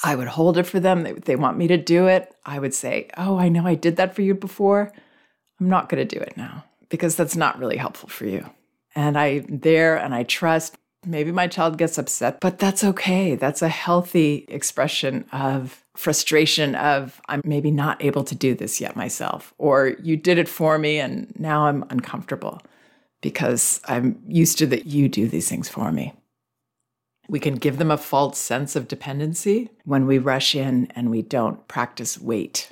I 0.02 0.14
would 0.14 0.29
hold 0.29 0.57
it 0.57 0.67
for 0.67 0.81
them. 0.81 1.02
They, 1.02 1.12
they 1.12 1.37
want 1.37 1.59
me 1.59 1.67
to 1.69 1.76
do 1.76 2.07
it. 2.07 2.35
I 2.47 2.59
would 2.59 2.75
say, 2.75 3.11
Oh, 3.17 3.38
I 3.38 3.49
know 3.49 3.67
I 3.67 3.75
did 3.75 3.97
that 3.97 4.14
for 4.14 4.23
you 4.23 4.35
before. 4.35 4.93
I'm 5.59 5.69
not 5.69 5.88
going 5.88 6.07
to 6.07 6.17
do 6.17 6.23
it 6.23 6.37
now 6.37 6.64
because 6.88 7.17
that's 7.17 7.37
not 7.37 7.59
really 7.59 7.76
helpful 7.76 8.09
for 8.09 8.26
you. 8.26 8.49
And 8.95 9.19
I'm 9.19 9.59
there 9.59 9.97
and 9.97 10.14
I 10.14 10.23
trust. 10.23 10.76
Maybe 11.05 11.33
my 11.33 11.47
child 11.47 11.79
gets 11.79 11.97
upset, 11.97 12.40
but 12.40 12.59
that's 12.59 12.85
okay. 12.85 13.35
That's 13.35 13.62
a 13.62 13.69
healthy 13.69 14.45
expression 14.49 15.25
of 15.33 15.83
frustration 15.97 16.75
of 16.76 17.20
I'm 17.28 17.42
maybe 17.44 17.70
not 17.70 18.02
able 18.02 18.25
to 18.25 18.35
do 18.35 18.54
this 18.54 18.80
yet 18.80 18.97
myself 18.97 19.52
or 19.59 19.97
you 20.02 20.16
did 20.16 20.38
it 20.38 20.49
for 20.49 20.78
me 20.78 20.99
and 20.99 21.32
now 21.38 21.66
I'm 21.66 21.85
uncomfortable 21.90 22.62
because 23.20 23.80
I'm 23.87 24.23
used 24.26 24.59
to 24.59 24.66
that 24.66 24.87
you 24.87 25.09
do 25.09 25.28
these 25.28 25.49
things 25.49 25.68
for 25.68 25.92
me. 25.92 26.14
We 27.28 27.40
can 27.40 27.56
give 27.56 27.78
them 27.78 27.90
a 27.90 27.97
false 27.97 28.38
sense 28.38 28.76
of 28.76 28.88
dependency 28.88 29.70
when 29.85 30.06
we 30.06 30.18
rush 30.18 30.54
in 30.54 30.87
and 30.97 31.11
we 31.11 31.23
don't 31.23 31.66
practice 31.68 32.20
wait. 32.20 32.70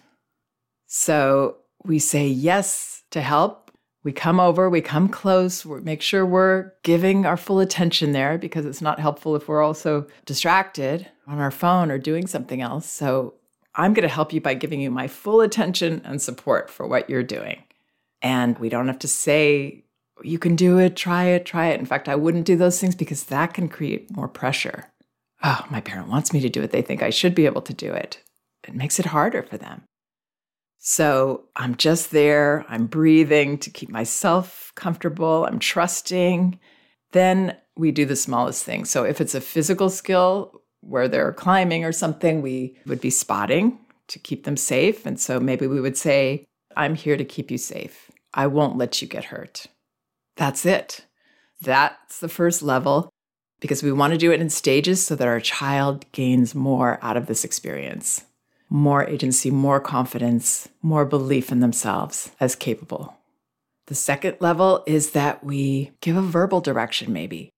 So 0.86 1.56
we 1.84 1.98
say 1.98 2.26
yes 2.26 3.02
to 3.10 3.20
help. 3.20 3.70
We 4.04 4.12
come 4.12 4.40
over, 4.40 4.70
we 4.70 4.80
come 4.80 5.08
close, 5.08 5.66
we 5.66 5.80
make 5.80 6.02
sure 6.02 6.24
we're 6.24 6.72
giving 6.82 7.26
our 7.26 7.36
full 7.36 7.60
attention 7.60 8.12
there 8.12 8.38
because 8.38 8.64
it's 8.64 8.80
not 8.80 9.00
helpful 9.00 9.36
if 9.36 9.48
we're 9.48 9.62
also 9.62 10.06
distracted 10.24 11.08
on 11.28 11.38
our 11.38 11.50
phone 11.50 11.90
or 11.90 11.98
doing 11.98 12.26
something 12.26 12.62
else. 12.62 12.90
So 12.90 13.34
I'm 13.74 13.92
going 13.92 14.08
to 14.08 14.14
help 14.14 14.32
you 14.32 14.40
by 14.40 14.54
giving 14.54 14.80
you 14.80 14.90
my 14.90 15.06
full 15.06 15.40
attention 15.40 16.00
and 16.04 16.20
support 16.20 16.70
for 16.70 16.86
what 16.86 17.08
you're 17.08 17.22
doing. 17.22 17.62
And 18.22 18.58
we 18.58 18.68
don't 18.68 18.88
have 18.88 18.98
to 19.00 19.08
say 19.08 19.84
you 20.24 20.38
can 20.38 20.56
do 20.56 20.78
it, 20.78 20.96
try 20.96 21.26
it, 21.26 21.46
try 21.46 21.68
it. 21.68 21.78
In 21.78 21.86
fact, 21.86 22.08
I 22.08 22.16
wouldn't 22.16 22.46
do 22.46 22.56
those 22.56 22.80
things 22.80 22.96
because 22.96 23.24
that 23.24 23.54
can 23.54 23.68
create 23.68 24.14
more 24.16 24.26
pressure. 24.26 24.86
Oh, 25.44 25.64
my 25.70 25.80
parent 25.80 26.08
wants 26.08 26.32
me 26.32 26.40
to 26.40 26.48
do 26.48 26.62
it. 26.62 26.72
They 26.72 26.82
think 26.82 27.02
I 27.02 27.10
should 27.10 27.34
be 27.34 27.46
able 27.46 27.62
to 27.62 27.74
do 27.74 27.92
it. 27.92 28.20
It 28.66 28.74
makes 28.74 28.98
it 28.98 29.06
harder 29.06 29.42
for 29.42 29.56
them. 29.56 29.82
So 30.78 31.44
I'm 31.54 31.76
just 31.76 32.10
there. 32.10 32.64
I'm 32.68 32.86
breathing 32.86 33.58
to 33.58 33.70
keep 33.70 33.90
myself 33.90 34.72
comfortable. 34.74 35.44
I'm 35.44 35.58
trusting. 35.58 36.58
Then 37.12 37.56
we 37.76 37.92
do 37.92 38.04
the 38.04 38.16
smallest 38.16 38.64
thing. 38.64 38.84
So 38.84 39.04
if 39.04 39.20
it's 39.20 39.34
a 39.34 39.40
physical 39.40 39.90
skill 39.90 40.62
where 40.80 41.08
they're 41.08 41.32
climbing 41.32 41.84
or 41.84 41.92
something, 41.92 42.42
we 42.42 42.76
would 42.86 43.00
be 43.00 43.10
spotting 43.10 43.78
to 44.08 44.18
keep 44.18 44.44
them 44.44 44.56
safe. 44.56 45.04
And 45.04 45.20
so 45.20 45.38
maybe 45.40 45.66
we 45.66 45.80
would 45.80 45.96
say, 45.96 46.44
I'm 46.76 46.94
here 46.94 47.16
to 47.16 47.24
keep 47.24 47.50
you 47.50 47.58
safe. 47.58 48.10
I 48.32 48.46
won't 48.46 48.78
let 48.78 49.02
you 49.02 49.08
get 49.08 49.24
hurt. 49.24 49.66
That's 50.36 50.64
it. 50.64 51.04
That's 51.60 52.20
the 52.20 52.28
first 52.28 52.62
level 52.62 53.10
because 53.60 53.82
we 53.82 53.92
want 53.92 54.12
to 54.12 54.18
do 54.18 54.30
it 54.30 54.40
in 54.40 54.50
stages 54.50 55.04
so 55.04 55.16
that 55.16 55.26
our 55.26 55.40
child 55.40 56.10
gains 56.12 56.54
more 56.54 56.98
out 57.02 57.16
of 57.16 57.26
this 57.26 57.44
experience 57.44 58.24
more 58.70 59.04
agency, 59.06 59.50
more 59.50 59.80
confidence, 59.80 60.68
more 60.82 61.04
belief 61.04 61.50
in 61.50 61.60
themselves 61.60 62.32
as 62.38 62.54
capable. 62.54 63.16
The 63.86 63.94
second 63.94 64.36
level 64.40 64.84
is 64.86 65.12
that 65.12 65.42
we 65.42 65.92
give 66.00 66.16
a 66.16 66.22
verbal 66.22 66.60
direction, 66.60 67.12
maybe. 67.12 67.50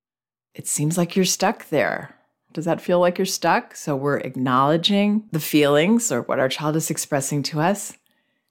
It 0.54 0.68
seems 0.68 0.96
like 0.96 1.16
you're 1.16 1.24
stuck 1.24 1.68
there. 1.68 2.16
Does 2.52 2.64
that 2.64 2.80
feel 2.80 3.00
like 3.00 3.18
you're 3.18 3.26
stuck? 3.26 3.76
So 3.76 3.94
we're 3.94 4.18
acknowledging 4.18 5.24
the 5.32 5.40
feelings 5.40 6.10
or 6.10 6.22
what 6.22 6.40
our 6.40 6.48
child 6.48 6.76
is 6.76 6.90
expressing 6.90 7.42
to 7.44 7.60
us. 7.60 7.96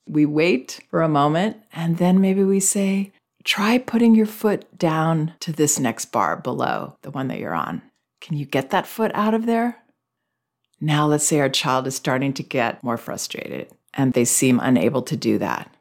We 0.07 0.25
wait 0.25 0.79
for 0.89 1.01
a 1.01 1.09
moment 1.09 1.57
and 1.73 1.97
then 1.97 2.21
maybe 2.21 2.43
we 2.43 2.59
say, 2.59 3.11
try 3.43 3.77
putting 3.77 4.15
your 4.15 4.25
foot 4.25 4.77
down 4.77 5.33
to 5.41 5.51
this 5.51 5.79
next 5.79 6.05
bar 6.05 6.37
below 6.37 6.97
the 7.01 7.11
one 7.11 7.27
that 7.27 7.39
you're 7.39 7.53
on. 7.53 7.81
Can 8.21 8.37
you 8.37 8.45
get 8.45 8.69
that 8.71 8.87
foot 8.87 9.11
out 9.13 9.33
of 9.33 9.45
there? 9.45 9.83
Now, 10.81 11.05
let's 11.05 11.25
say 11.25 11.39
our 11.39 11.49
child 11.49 11.87
is 11.87 11.95
starting 11.95 12.33
to 12.33 12.43
get 12.43 12.83
more 12.83 12.97
frustrated 12.97 13.69
and 13.93 14.13
they 14.13 14.25
seem 14.25 14.59
unable 14.61 15.01
to 15.03 15.17
do 15.17 15.37
that. 15.39 15.73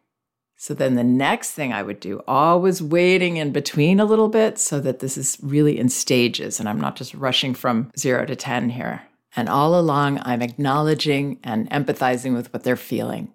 So 0.60 0.74
then 0.74 0.96
the 0.96 1.04
next 1.04 1.52
thing 1.52 1.72
I 1.72 1.84
would 1.84 2.00
do, 2.00 2.20
always 2.26 2.82
waiting 2.82 3.36
in 3.36 3.52
between 3.52 4.00
a 4.00 4.04
little 4.04 4.28
bit 4.28 4.58
so 4.58 4.80
that 4.80 4.98
this 4.98 5.16
is 5.16 5.38
really 5.40 5.78
in 5.78 5.88
stages 5.88 6.58
and 6.58 6.68
I'm 6.68 6.80
not 6.80 6.96
just 6.96 7.14
rushing 7.14 7.54
from 7.54 7.92
zero 7.96 8.26
to 8.26 8.34
10 8.34 8.70
here. 8.70 9.02
And 9.36 9.48
all 9.48 9.78
along, 9.78 10.20
I'm 10.24 10.42
acknowledging 10.42 11.38
and 11.44 11.70
empathizing 11.70 12.34
with 12.34 12.52
what 12.52 12.64
they're 12.64 12.74
feeling. 12.74 13.32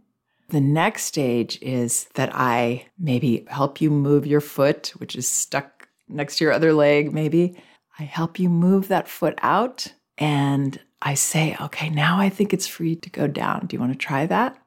The 0.50 0.60
next 0.60 1.04
stage 1.04 1.58
is 1.62 2.10
that 2.16 2.30
I 2.36 2.88
maybe 3.00 3.46
help 3.48 3.80
you 3.80 3.90
move 3.90 4.28
your 4.28 4.42
foot, 4.42 4.92
which 4.98 5.16
is 5.16 5.26
stuck 5.26 5.88
next 6.10 6.38
to 6.38 6.44
your 6.44 6.52
other 6.52 6.74
leg, 6.74 7.14
maybe. 7.14 7.56
I 7.98 8.04
help 8.04 8.38
you 8.38 8.50
move 8.50 8.90
that 8.90 9.08
foot 9.08 9.40
out 9.42 9.94
and 10.18 10.78
I 11.02 11.14
say, 11.14 11.56
okay, 11.62 11.90
now 11.90 12.20
I 12.20 12.28
think 12.28 12.54
it's 12.54 12.68
free 12.68 12.98
to 12.98 13.10
go 13.10 13.28
down. 13.28 13.68
Do 13.68 13.78
you 13.78 13.80
want 13.80 13.94
to 13.94 13.98
try 13.98 14.26
that? 14.26 14.58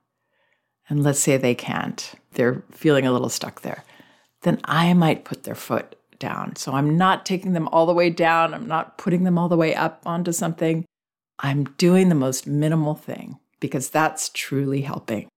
And 0.89 1.03
let's 1.03 1.19
say 1.19 1.37
they 1.37 1.55
can't, 1.55 2.15
they're 2.37 2.63
feeling 2.71 3.07
a 3.07 3.13
little 3.13 3.29
stuck 3.29 3.63
there. 3.63 3.85
Then 4.43 4.61
I 4.65 4.93
might 4.95 5.25
put 5.25 5.43
their 5.45 5.55
foot 5.55 5.97
down. 6.19 6.57
So 6.57 6.73
I'm 6.73 6.97
not 6.97 7.27
taking 7.27 7.53
them 7.53 7.69
all 7.69 7.87
the 7.87 7.93
way 7.93 8.11
down, 8.11 8.55
I'm 8.55 8.67
not 8.67 8.97
putting 8.99 9.25
them 9.25 9.37
all 9.39 9.49
the 9.49 9.57
way 9.57 9.75
up 9.75 10.03
onto 10.07 10.33
something. 10.33 10.85
I'm 11.39 11.65
doing 11.77 12.09
the 12.09 12.15
most 12.15 12.47
minimal 12.47 12.95
thing 12.95 13.39
because 13.61 13.91
that's 13.91 14.31
truly 14.31 14.83
helping. 14.83 15.29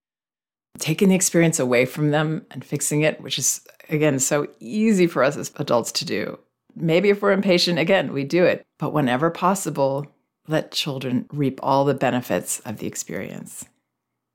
Taking 0.78 1.08
the 1.08 1.14
experience 1.14 1.58
away 1.58 1.84
from 1.84 2.10
them 2.10 2.46
and 2.50 2.64
fixing 2.64 3.02
it, 3.02 3.20
which 3.20 3.38
is, 3.38 3.60
again, 3.88 4.18
so 4.18 4.46
easy 4.60 5.06
for 5.06 5.22
us 5.22 5.36
as 5.36 5.52
adults 5.56 5.92
to 5.92 6.04
do. 6.04 6.38
Maybe 6.74 7.10
if 7.10 7.20
we're 7.20 7.32
impatient, 7.32 7.78
again, 7.78 8.12
we 8.12 8.24
do 8.24 8.44
it. 8.44 8.62
But 8.78 8.92
whenever 8.92 9.30
possible, 9.30 10.06
let 10.48 10.72
children 10.72 11.26
reap 11.32 11.60
all 11.62 11.84
the 11.84 11.94
benefits 11.94 12.60
of 12.60 12.78
the 12.78 12.86
experience. 12.86 13.66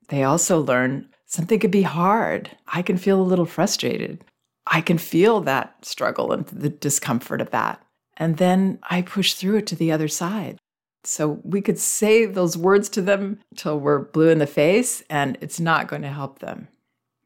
They 0.10 0.24
also 0.24 0.60
learn 0.60 1.10
something 1.26 1.60
could 1.60 1.72
be 1.72 1.84
hard. 1.84 2.52
I 2.68 2.82
can 2.82 2.98
feel 2.98 3.20
a 3.20 3.24
little 3.24 3.46
frustrated. 3.46 4.24
I 4.68 4.82
can 4.82 4.98
feel 4.98 5.42
that 5.42 5.86
struggle 5.86 6.32
and 6.32 6.46
the 6.48 6.70
discomfort 6.70 7.42
of 7.42 7.52
that. 7.52 7.82
And 8.18 8.38
then 8.38 8.80
I 8.84 9.02
push 9.02 9.34
through 9.34 9.58
it 9.58 9.68
to 9.68 9.76
the 9.76 9.92
other 9.92 10.08
side. 10.08 10.58
So 11.04 11.40
we 11.44 11.62
could 11.62 11.78
say 11.78 12.26
those 12.26 12.58
words 12.58 12.90
to 12.90 13.02
them 13.02 13.40
till 13.56 13.80
we're 13.80 14.00
blue 14.00 14.30
in 14.30 14.40
the 14.40 14.48
face, 14.48 15.04
and 15.10 15.38
it's 15.40 15.60
not 15.60 15.88
going 15.88 16.02
to 16.02 16.08
help 16.08 16.40
them. 16.40 16.68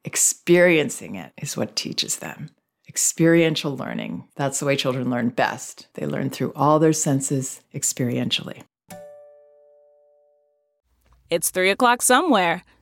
Experiencing 0.04 1.16
it 1.16 1.32
is 1.38 1.56
what 1.56 1.76
teaches 1.76 2.18
them. 2.18 2.50
Experiential 2.90 3.78
learning. 3.78 4.28
That's 4.36 4.60
the 4.60 4.66
way 4.66 4.76
children 4.76 5.10
learn 5.10 5.30
best. 5.30 5.88
They 5.94 6.06
learn 6.06 6.30
through 6.30 6.52
all 6.56 6.80
their 6.80 6.92
senses 6.92 7.62
experientially. 7.74 8.64
It's 11.30 11.52
3 11.52 11.70
o'clock 11.70 12.02
somewhere. 12.02 12.64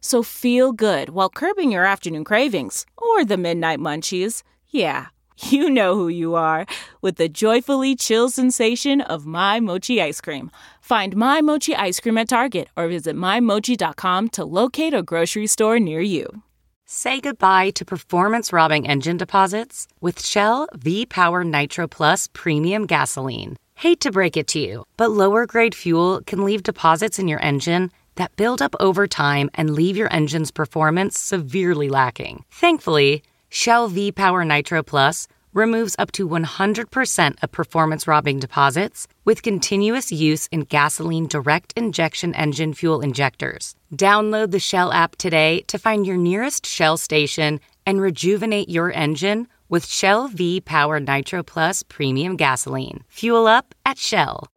So 0.00 0.22
feel 0.22 0.72
good 0.72 1.10
while 1.10 1.30
curbing 1.30 1.72
your 1.72 1.84
afternoon 1.84 2.24
cravings 2.24 2.86
or 2.96 3.24
the 3.24 3.36
midnight 3.36 3.78
munchies. 3.78 4.42
Yeah 4.68 5.06
you 5.38 5.68
know 5.68 5.94
who 5.94 6.08
you 6.08 6.34
are 6.34 6.66
with 7.02 7.16
the 7.16 7.28
joyfully 7.28 7.94
chill 7.94 8.30
sensation 8.30 9.00
of 9.02 9.26
My 9.26 9.60
Mochi 9.60 10.00
ice 10.00 10.20
cream. 10.20 10.50
Find 10.80 11.16
My 11.16 11.40
Mochi 11.40 11.74
ice 11.74 12.00
cream 12.00 12.18
at 12.18 12.28
Target 12.28 12.68
or 12.76 12.88
visit 12.88 13.16
MyMochi.com 13.16 14.30
to 14.30 14.44
locate 14.44 14.94
a 14.94 15.02
grocery 15.02 15.46
store 15.46 15.78
near 15.78 16.00
you. 16.00 16.42
Say 16.86 17.20
goodbye 17.20 17.70
to 17.70 17.84
performance 17.84 18.52
robbing 18.52 18.86
engine 18.86 19.16
deposits 19.16 19.88
with 20.00 20.24
Shell 20.24 20.68
V 20.74 21.04
Power 21.04 21.44
Nitro 21.44 21.86
Plus 21.88 22.28
Premium 22.32 22.86
Gasoline. 22.86 23.56
Hate 23.74 24.00
to 24.00 24.12
break 24.12 24.36
it 24.36 24.46
to 24.48 24.58
you, 24.58 24.84
but 24.96 25.10
lower 25.10 25.44
grade 25.46 25.74
fuel 25.74 26.22
can 26.26 26.44
leave 26.44 26.62
deposits 26.62 27.18
in 27.18 27.28
your 27.28 27.42
engine 27.42 27.90
that 28.16 28.36
build 28.36 28.60
up 28.60 28.74
over 28.80 29.06
time 29.06 29.48
and 29.54 29.70
leave 29.70 29.96
your 29.96 30.12
engine's 30.12 30.50
performance 30.50 31.18
severely 31.18 31.88
lacking. 31.88 32.44
Thankfully, 32.50 33.22
Shell 33.48 33.88
V 33.88 34.12
Power 34.12 34.44
Nitro 34.44 34.82
Plus 34.82 35.28
removes 35.54 35.96
up 35.98 36.12
to 36.12 36.28
100% 36.28 37.42
of 37.42 37.50
performance 37.50 38.06
robbing 38.06 38.38
deposits 38.38 39.08
with 39.24 39.42
continuous 39.42 40.12
use 40.12 40.46
in 40.48 40.60
gasoline 40.60 41.26
direct 41.26 41.72
injection 41.76 42.34
engine 42.34 42.74
fuel 42.74 43.00
injectors. 43.00 43.74
Download 43.94 44.50
the 44.50 44.60
Shell 44.60 44.92
app 44.92 45.16
today 45.16 45.62
to 45.68 45.78
find 45.78 46.06
your 46.06 46.18
nearest 46.18 46.66
Shell 46.66 46.98
station 46.98 47.58
and 47.86 48.00
rejuvenate 48.00 48.68
your 48.68 48.92
engine 48.92 49.48
with 49.68 49.86
Shell 49.86 50.28
V 50.28 50.60
Power 50.60 51.00
Nitro 51.00 51.42
Plus 51.42 51.82
Premium 51.82 52.36
Gasoline. 52.36 53.02
Fuel 53.08 53.46
up 53.46 53.74
at 53.84 53.98
Shell. 53.98 54.48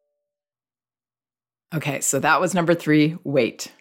Okay, 1.73 2.01
so 2.01 2.19
that 2.19 2.41
was 2.41 2.53
number 2.53 2.73
three 2.73 3.17
wait. 3.23 3.71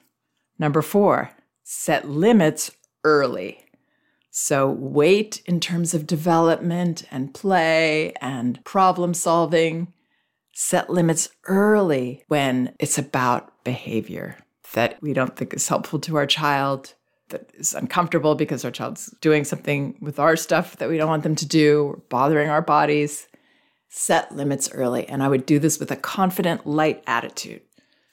Number 0.58 0.82
four, 0.82 1.30
set 1.64 2.08
limits 2.08 2.70
early. 3.04 3.64
So, 4.30 4.70
wait 4.70 5.42
in 5.46 5.58
terms 5.58 5.94
of 5.94 6.06
development 6.06 7.04
and 7.10 7.32
play 7.34 8.12
and 8.20 8.62
problem 8.64 9.14
solving. 9.14 9.92
Set 10.52 10.90
limits 10.90 11.30
early 11.46 12.24
when 12.28 12.74
it's 12.78 12.98
about 12.98 13.64
behavior 13.64 14.36
that 14.74 15.00
we 15.00 15.12
don't 15.12 15.36
think 15.36 15.54
is 15.54 15.68
helpful 15.68 15.98
to 16.00 16.16
our 16.16 16.26
child, 16.26 16.94
that 17.28 17.50
is 17.54 17.74
uncomfortable 17.74 18.34
because 18.34 18.64
our 18.64 18.70
child's 18.70 19.14
doing 19.20 19.44
something 19.44 19.96
with 20.00 20.18
our 20.18 20.36
stuff 20.36 20.76
that 20.76 20.88
we 20.88 20.96
don't 20.96 21.08
want 21.08 21.22
them 21.22 21.36
to 21.36 21.46
do, 21.46 21.84
or 21.84 21.96
bothering 22.08 22.48
our 22.48 22.62
bodies. 22.62 23.28
Set 23.88 24.34
limits 24.34 24.70
early. 24.72 25.08
And 25.08 25.22
I 25.22 25.28
would 25.28 25.46
do 25.46 25.58
this 25.58 25.78
with 25.78 25.90
a 25.90 25.96
confident, 25.96 26.66
light 26.66 27.02
attitude. 27.06 27.62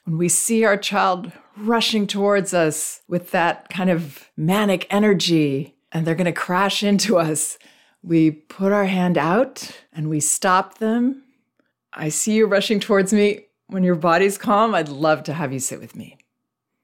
When 0.06 0.18
we 0.18 0.28
see 0.28 0.64
our 0.64 0.76
child 0.76 1.30
rushing 1.56 2.06
towards 2.06 2.54
us 2.54 3.02
with 3.08 3.30
that 3.32 3.68
kind 3.68 3.90
of 3.90 4.30
manic 4.36 4.86
energy, 4.90 5.76
and 5.92 6.06
they're 6.06 6.14
going 6.14 6.26
to 6.26 6.32
crash 6.32 6.82
into 6.82 7.18
us. 7.18 7.58
We 8.02 8.30
put 8.30 8.70
our 8.70 8.84
hand 8.84 9.16
out 9.16 9.70
and 9.92 10.10
we 10.10 10.20
stop 10.20 10.78
them. 10.78 11.22
I 11.92 12.10
see 12.10 12.34
you 12.34 12.46
rushing 12.46 12.80
towards 12.80 13.12
me. 13.12 13.46
When 13.68 13.82
your 13.82 13.94
body's 13.94 14.38
calm, 14.38 14.74
I'd 14.74 14.88
love 14.88 15.22
to 15.24 15.32
have 15.32 15.52
you 15.52 15.58
sit 15.58 15.80
with 15.80 15.96
me. 15.96 16.18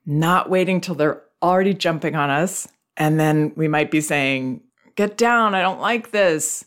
Not 0.07 0.51
waiting 0.51 0.81
till 0.81 0.95
they're 0.95 1.23
already 1.43 1.75
jumping 1.75 2.17
on 2.17 2.31
us. 2.31 2.67
And 2.97 3.21
then 3.21 3.53
we 3.55 3.69
might 3.69 3.91
be 3.91 4.01
saying, 4.01 4.63
Get 4.97 5.17
down, 5.17 5.55
I 5.55 5.63
don't 5.63 5.81
like 5.81 6.11
this. 6.11 6.65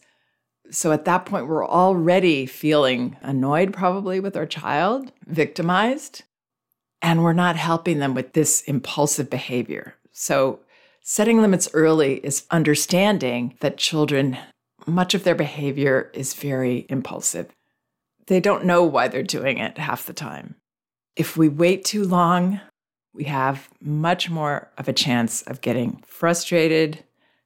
So 0.71 0.91
at 0.91 1.05
that 1.05 1.25
point, 1.25 1.47
we're 1.47 1.67
already 1.67 2.45
feeling 2.45 3.17
annoyed, 3.21 3.73
probably 3.73 4.19
with 4.19 4.37
our 4.37 4.47
child, 4.47 5.11
victimized, 5.27 6.23
and 7.05 7.23
we're 7.23 7.33
not 7.33 7.55
helping 7.55 7.99
them 7.99 8.13
with 8.13 8.33
this 8.33 8.61
impulsive 8.63 9.29
behavior. 9.29 9.95
So 10.11 10.59
Setting 11.07 11.39
limits 11.39 11.69
early 11.75 12.15
is 12.25 12.47
understanding 12.49 13.53
that 13.59 13.77
children, 13.77 14.39
much 14.87 15.13
of 15.13 15.23
their 15.23 15.35
behavior 15.35 16.09
is 16.15 16.33
very 16.33 16.87
impulsive. 16.89 17.47
They 18.25 18.39
don't 18.39 18.65
know 18.65 18.83
why 18.83 19.07
they're 19.07 19.21
doing 19.21 19.59
it 19.59 19.77
half 19.77 20.07
the 20.07 20.13
time. 20.13 20.55
If 21.15 21.37
we 21.37 21.47
wait 21.47 21.85
too 21.85 22.05
long, 22.05 22.59
we 23.13 23.25
have 23.25 23.69
much 23.79 24.31
more 24.31 24.71
of 24.79 24.89
a 24.89 24.93
chance 24.93 25.43
of 25.43 25.61
getting 25.61 26.01
frustrated, 26.07 27.03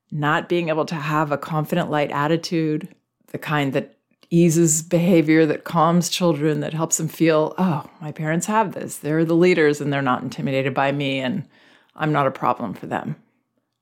not 0.09 0.47
being 0.47 0.69
able 0.69 0.85
to 0.85 0.95
have 0.95 1.33
a 1.33 1.37
confident, 1.37 1.91
light 1.91 2.11
attitude. 2.11 2.87
the 3.33 3.37
kind 3.37 3.73
that 3.73 3.98
eases 4.29 4.83
behavior, 4.83 5.45
that 5.45 5.63
calms 5.63 6.09
children, 6.09 6.59
that 6.59 6.73
helps 6.73 6.97
them 6.97 7.07
feel, 7.07 7.55
oh, 7.57 7.89
my 7.99 8.11
parents 8.11 8.45
have 8.45 8.73
this. 8.73 8.97
They're 8.97 9.25
the 9.25 9.35
leaders 9.35 9.81
and 9.81 9.91
they're 9.91 10.01
not 10.01 10.21
intimidated 10.21 10.73
by 10.73 10.91
me 10.91 11.19
and 11.19 11.47
I'm 11.95 12.11
not 12.11 12.27
a 12.27 12.31
problem 12.31 12.73
for 12.73 12.85
them. 12.85 13.15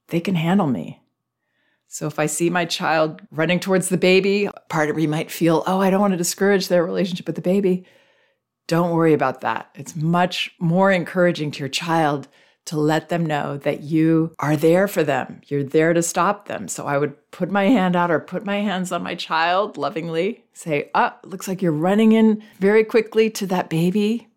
They 0.07 0.19
can 0.19 0.35
handle 0.35 0.67
me. 0.67 1.01
So 1.87 2.07
if 2.07 2.19
I 2.19 2.25
see 2.25 2.49
my 2.49 2.65
child 2.65 3.21
running 3.31 3.59
towards 3.59 3.89
the 3.89 3.97
baby, 3.97 4.49
part 4.69 4.89
of 4.89 4.95
me 4.95 5.07
might 5.07 5.31
feel, 5.31 5.63
oh, 5.67 5.79
I 5.79 5.89
don't 5.89 6.01
want 6.01 6.11
to 6.11 6.17
discourage 6.17 6.67
their 6.67 6.83
relationship 6.85 7.27
with 7.27 7.35
the 7.35 7.41
baby. 7.41 7.85
Don't 8.67 8.91
worry 8.91 9.13
about 9.13 9.41
that. 9.41 9.69
It's 9.75 9.95
much 9.95 10.51
more 10.59 10.91
encouraging 10.91 11.51
to 11.51 11.59
your 11.59 11.69
child 11.69 12.27
to 12.67 12.77
let 12.77 13.09
them 13.09 13.25
know 13.25 13.57
that 13.57 13.81
you 13.81 14.33
are 14.39 14.55
there 14.55 14.87
for 14.87 15.03
them. 15.03 15.41
You're 15.47 15.63
there 15.63 15.93
to 15.93 16.03
stop 16.03 16.47
them. 16.47 16.67
So 16.67 16.85
I 16.85 16.97
would 16.97 17.15
put 17.31 17.49
my 17.49 17.65
hand 17.65 17.95
out 17.95 18.11
or 18.11 18.19
put 18.19 18.45
my 18.45 18.57
hands 18.57 18.91
on 18.91 19.03
my 19.03 19.15
child 19.15 19.77
lovingly, 19.77 20.43
say, 20.53 20.89
Oh, 20.93 21.13
looks 21.23 21.47
like 21.47 21.61
you're 21.61 21.71
running 21.71 22.11
in 22.11 22.43
very 22.59 22.83
quickly 22.83 23.29
to 23.31 23.47
that 23.47 23.69
baby. 23.69 24.27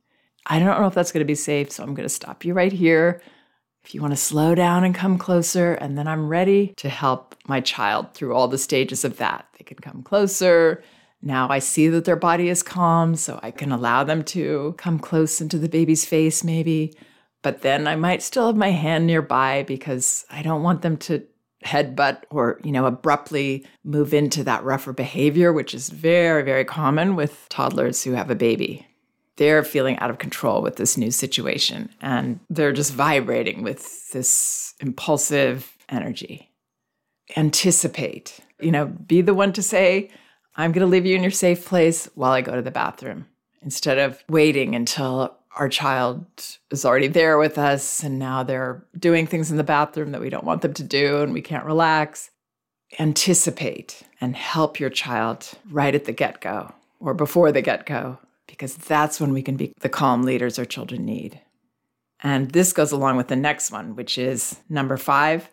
I 0.47 0.59
don't 0.59 0.81
know 0.81 0.87
if 0.87 0.95
that's 0.95 1.13
going 1.13 1.25
to 1.25 1.31
be 1.31 1.35
safe. 1.35 1.71
So 1.71 1.83
I'm 1.83 1.95
going 1.95 2.09
to 2.09 2.15
stop 2.15 2.45
you 2.45 2.55
right 2.55 2.73
here. 2.73 3.21
If 3.85 3.95
you 3.95 4.01
want 4.01 4.13
to 4.13 4.17
slow 4.17 4.55
down 4.55 4.85
and 4.85 4.95
come 4.95 5.19
closer, 5.19 5.75
and 5.75 5.97
then 5.97 6.07
I'm 6.07 6.29
ready 6.29 6.75
to 6.77 6.89
help 6.89 7.35
my 7.47 7.61
child 7.61 8.15
through 8.15 8.35
all 8.35 8.47
the 8.47 8.59
stages 8.59 9.05
of 9.05 9.17
that. 9.17 9.47
They 9.59 9.65
can 9.65 9.79
come 9.79 10.03
closer. 10.03 10.83
Now 11.23 11.49
I 11.49 11.59
see 11.59 11.89
that 11.89 12.05
their 12.05 12.17
body 12.17 12.49
is 12.49 12.63
calm, 12.63 13.17
so 13.17 13.41
I 13.43 13.51
can 13.51 13.73
allow 13.73 14.05
them 14.05 14.23
to 14.25 14.75
come 14.79 14.99
close 14.99 15.41
into 15.41 15.59
the 15.59 15.69
baby's 15.69 16.05
face, 16.05 16.45
maybe. 16.45 16.95
But 17.43 17.63
then 17.63 17.87
I 17.87 17.97
might 17.97 18.23
still 18.23 18.47
have 18.47 18.57
my 18.57 18.71
hand 18.71 19.07
nearby 19.07 19.65
because 19.67 20.27
I 20.31 20.43
don't 20.43 20.63
want 20.63 20.83
them 20.83 20.97
to 20.99 21.27
headbutt 21.65 22.23
or, 22.31 22.61
you 22.65 22.73
know, 22.73 22.87
abruptly 22.87 23.67
move 23.85 24.15
into 24.15 24.45
that 24.45 24.65
rougher 24.65 24.93
behavior, 24.93 25.53
which 25.53 25.75
is 25.75 25.91
very, 25.91 26.43
very 26.43 26.65
common 26.65 27.17
with 27.17 27.47
toddlers 27.49 28.03
who 28.03 28.13
have 28.13 28.31
a 28.31 28.35
baby. 28.35 28.87
They're 29.37 29.65
feeling 29.65 29.99
out 29.99 30.11
of 30.11 30.19
control 30.19 30.63
with 30.63 30.77
this 30.77 30.97
new 30.97 31.11
situation 31.11 31.91
and 32.01 32.41
they're 32.51 32.73
just 32.73 32.93
vibrating 32.93 33.63
with 33.63 34.11
this 34.13 34.75
impulsive 34.81 35.77
energy. 35.89 36.51
Anticipate, 37.37 38.41
you 38.61 38.71
know, 38.71 38.87
be 38.87 39.21
the 39.23 39.35
one 39.35 39.53
to 39.53 39.63
say, 39.63 40.11
I'm 40.57 40.73
going 40.73 40.85
to 40.85 40.91
leave 40.91 41.07
you 41.07 41.17
in 41.17 41.23
your 41.23 41.31
safe 41.31 41.65
place 41.65 42.09
while 42.15 42.33
I 42.33 42.41
go 42.41 42.55
to 42.55 42.63
the 42.63 42.71
bathroom 42.71 43.27
instead 43.63 43.99
of 43.99 44.23
waiting 44.29 44.75
until 44.75 45.39
our 45.57 45.69
child 45.69 46.25
is 46.71 46.85
already 46.85 47.09
there 47.09 47.39
with 47.39 47.59
us 47.59 48.03
and 48.03 48.19
now 48.19 48.43
they're 48.43 48.85
doing 48.99 49.27
things 49.27 49.51
in 49.51 49.57
the 49.57 49.65
bathroom 49.65 50.13
that 50.13 50.21
we 50.21 50.31
don't 50.31 50.45
want 50.45 50.63
them 50.63 50.75
to 50.75 50.83
do 50.83 51.23
and 51.23 51.33
we 51.33 51.43
can't 51.43 51.65
relax. 51.65 52.31
Anticipate 52.99 54.03
and 54.21 54.35
help 54.37 54.81
your 54.81 54.91
child 54.91 55.53
right 55.71 55.95
at 55.95 56.05
the 56.05 56.13
get 56.13 56.41
go 56.41 56.73
or 56.99 57.15
before 57.15 57.53
the 57.53 57.63
get 57.63 57.87
go, 57.87 58.19
because 58.47 58.77
that's 58.77 59.21
when 59.21 59.33
we 59.33 59.43
can 59.43 59.57
be 59.57 59.73
the 59.81 59.89
calm 59.89 60.23
leaders 60.23 60.59
our 60.59 60.65
children 60.65 61.05
need. 61.05 61.41
And 62.23 62.51
this 62.51 62.73
goes 62.73 62.93
along 62.93 63.17
with 63.17 63.29
the 63.29 63.37
next 63.37 63.71
one, 63.71 63.97
which 63.97 64.19
is 64.19 64.61
number 64.69 64.97
five 64.97 65.49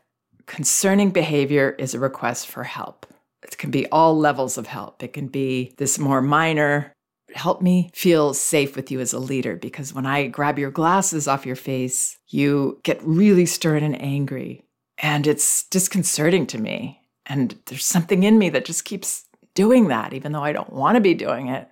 concerning 0.48 1.12
behavior 1.12 1.76
is 1.78 1.94
a 1.94 2.00
request 2.00 2.48
for 2.48 2.64
help. 2.64 3.06
It 3.44 3.58
can 3.58 3.70
be 3.70 3.86
all 3.88 4.18
levels 4.18 4.58
of 4.58 4.66
help. 4.66 5.04
It 5.04 5.14
can 5.14 5.28
be 5.28 5.74
this 5.78 6.00
more 6.00 6.22
minor 6.22 6.92
help 7.34 7.62
me 7.62 7.90
feel 7.94 8.34
safe 8.34 8.76
with 8.76 8.92
you 8.92 9.00
as 9.00 9.13
a 9.13 9.20
leader 9.20 9.56
because 9.56 9.94
when 9.94 10.06
I 10.06 10.28
grab 10.28 10.58
your 10.58 10.72
glasses 10.72 11.28
off 11.28 11.46
your 11.46 11.56
face, 11.56 12.18
you 12.28 12.80
get 12.84 13.02
really 13.04 13.46
stern 13.46 13.84
and 13.84 14.02
angry. 14.02 14.63
And 14.98 15.28
it's 15.28 15.63
disconcerting 15.63 16.48
to 16.48 16.58
me. 16.58 17.02
And 17.26 17.58
there's 17.66 17.86
something 17.86 18.24
in 18.24 18.38
me 18.38 18.50
that 18.50 18.66
just 18.66 18.86
keeps 18.86 19.26
doing 19.54 19.90
that, 19.90 20.13
even 20.13 20.32
though 20.32 20.44
I 20.44 20.54
don't 20.54 20.72
want 20.72 20.96
to 20.96 21.02
be 21.02 21.13
doing 21.13 21.50
it. 21.50 21.68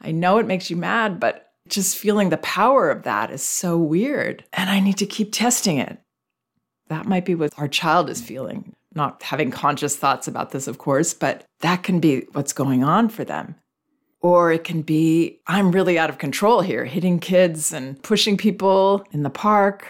I 0.00 0.10
know 0.10 0.38
it 0.38 0.46
makes 0.46 0.70
you 0.70 0.76
mad, 0.76 1.18
but 1.18 1.52
just 1.68 1.96
feeling 1.96 2.28
the 2.28 2.36
power 2.38 2.90
of 2.90 3.04
that 3.04 3.30
is 3.30 3.42
so 3.42 3.78
weird. 3.78 4.44
And 4.52 4.68
I 4.68 4.80
need 4.80 4.98
to 4.98 5.06
keep 5.06 5.32
testing 5.32 5.78
it. 5.78 5.98
That 6.88 7.06
might 7.06 7.24
be 7.24 7.34
what 7.34 7.58
our 7.58 7.68
child 7.68 8.10
is 8.10 8.20
feeling. 8.20 8.74
Not 8.94 9.22
having 9.22 9.50
conscious 9.50 9.96
thoughts 9.96 10.28
about 10.28 10.50
this, 10.50 10.68
of 10.68 10.78
course, 10.78 11.14
but 11.14 11.44
that 11.60 11.82
can 11.82 11.98
be 11.98 12.26
what's 12.32 12.52
going 12.52 12.84
on 12.84 13.08
for 13.08 13.24
them. 13.24 13.56
Or 14.24 14.50
it 14.50 14.64
can 14.64 14.80
be, 14.80 15.40
I'm 15.46 15.70
really 15.70 15.98
out 15.98 16.08
of 16.08 16.16
control 16.16 16.62
here, 16.62 16.86
hitting 16.86 17.18
kids 17.18 17.74
and 17.74 18.02
pushing 18.02 18.38
people 18.38 19.06
in 19.12 19.22
the 19.22 19.28
park. 19.28 19.86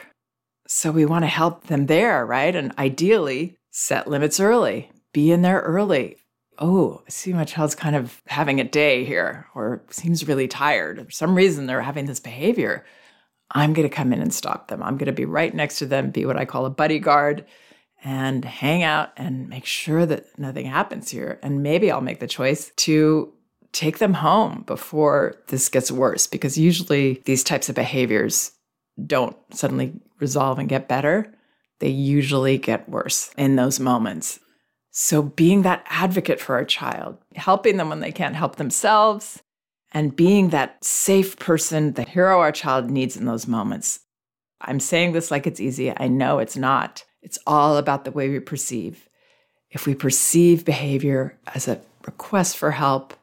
So 0.66 0.90
we 0.90 1.04
want 1.04 1.22
to 1.22 1.28
help 1.28 1.68
them 1.68 1.86
there, 1.86 2.26
right? 2.26 2.56
And 2.56 2.76
ideally, 2.76 3.56
set 3.70 4.08
limits 4.08 4.40
early, 4.40 4.90
be 5.12 5.30
in 5.30 5.42
there 5.42 5.60
early. 5.60 6.16
Oh, 6.58 7.04
I 7.06 7.10
see 7.10 7.32
my 7.32 7.44
child's 7.44 7.76
kind 7.76 7.94
of 7.94 8.20
having 8.26 8.58
a 8.58 8.64
day 8.64 9.04
here 9.04 9.46
or 9.54 9.84
seems 9.90 10.26
really 10.26 10.48
tired. 10.48 10.98
For 11.04 11.12
some 11.12 11.36
reason, 11.36 11.66
they're 11.66 11.80
having 11.80 12.06
this 12.06 12.18
behavior. 12.18 12.84
I'm 13.52 13.72
going 13.72 13.88
to 13.88 13.94
come 13.94 14.12
in 14.12 14.20
and 14.20 14.34
stop 14.34 14.66
them. 14.66 14.82
I'm 14.82 14.96
going 14.96 15.06
to 15.06 15.12
be 15.12 15.26
right 15.26 15.54
next 15.54 15.78
to 15.78 15.86
them, 15.86 16.10
be 16.10 16.26
what 16.26 16.36
I 16.36 16.44
call 16.44 16.66
a 16.66 16.70
buddy 16.70 16.98
guard, 16.98 17.44
and 18.02 18.44
hang 18.44 18.82
out 18.82 19.12
and 19.16 19.48
make 19.48 19.64
sure 19.64 20.04
that 20.06 20.36
nothing 20.40 20.66
happens 20.66 21.08
here. 21.08 21.38
And 21.40 21.62
maybe 21.62 21.92
I'll 21.92 22.00
make 22.00 22.18
the 22.18 22.26
choice 22.26 22.72
to 22.78 23.32
take 23.74 23.98
them 23.98 24.14
home 24.14 24.62
before 24.66 25.34
this 25.48 25.68
gets 25.68 25.90
worse 25.90 26.26
because 26.26 26.56
usually 26.56 27.20
these 27.24 27.44
types 27.44 27.68
of 27.68 27.74
behaviors 27.74 28.52
don't 29.04 29.36
suddenly 29.52 29.92
resolve 30.20 30.58
and 30.58 30.68
get 30.68 30.88
better. 30.88 31.34
They 31.80 31.88
usually 31.88 32.56
get 32.56 32.88
worse 32.88 33.32
in 33.36 33.56
those 33.56 33.80
moments. 33.80 34.38
So, 34.90 35.22
being 35.22 35.62
that 35.62 35.84
advocate 35.88 36.40
for 36.40 36.54
our 36.54 36.64
child, 36.64 37.18
helping 37.34 37.76
them 37.76 37.88
when 37.88 37.98
they 37.98 38.12
can't 38.12 38.36
help 38.36 38.56
themselves, 38.56 39.42
and 39.92 40.14
being 40.14 40.50
that 40.50 40.84
safe 40.84 41.36
person, 41.36 41.94
the 41.94 42.04
hero 42.04 42.38
our 42.40 42.52
child 42.52 42.90
needs 42.90 43.16
in 43.16 43.26
those 43.26 43.48
moments. 43.48 44.00
I'm 44.60 44.78
saying 44.78 45.12
this 45.12 45.32
like 45.32 45.48
it's 45.48 45.60
easy. 45.60 45.92
I 45.96 46.06
know 46.06 46.38
it's 46.38 46.56
not. 46.56 47.04
It's 47.22 47.38
all 47.44 47.76
about 47.76 48.04
the 48.04 48.12
way 48.12 48.28
we 48.28 48.38
perceive. 48.38 49.08
If 49.70 49.84
we 49.84 49.96
perceive 49.96 50.64
behavior 50.64 51.38
as 51.54 51.66
a 51.66 51.80
request 52.06 52.56
for 52.56 52.70
help, 52.70 53.14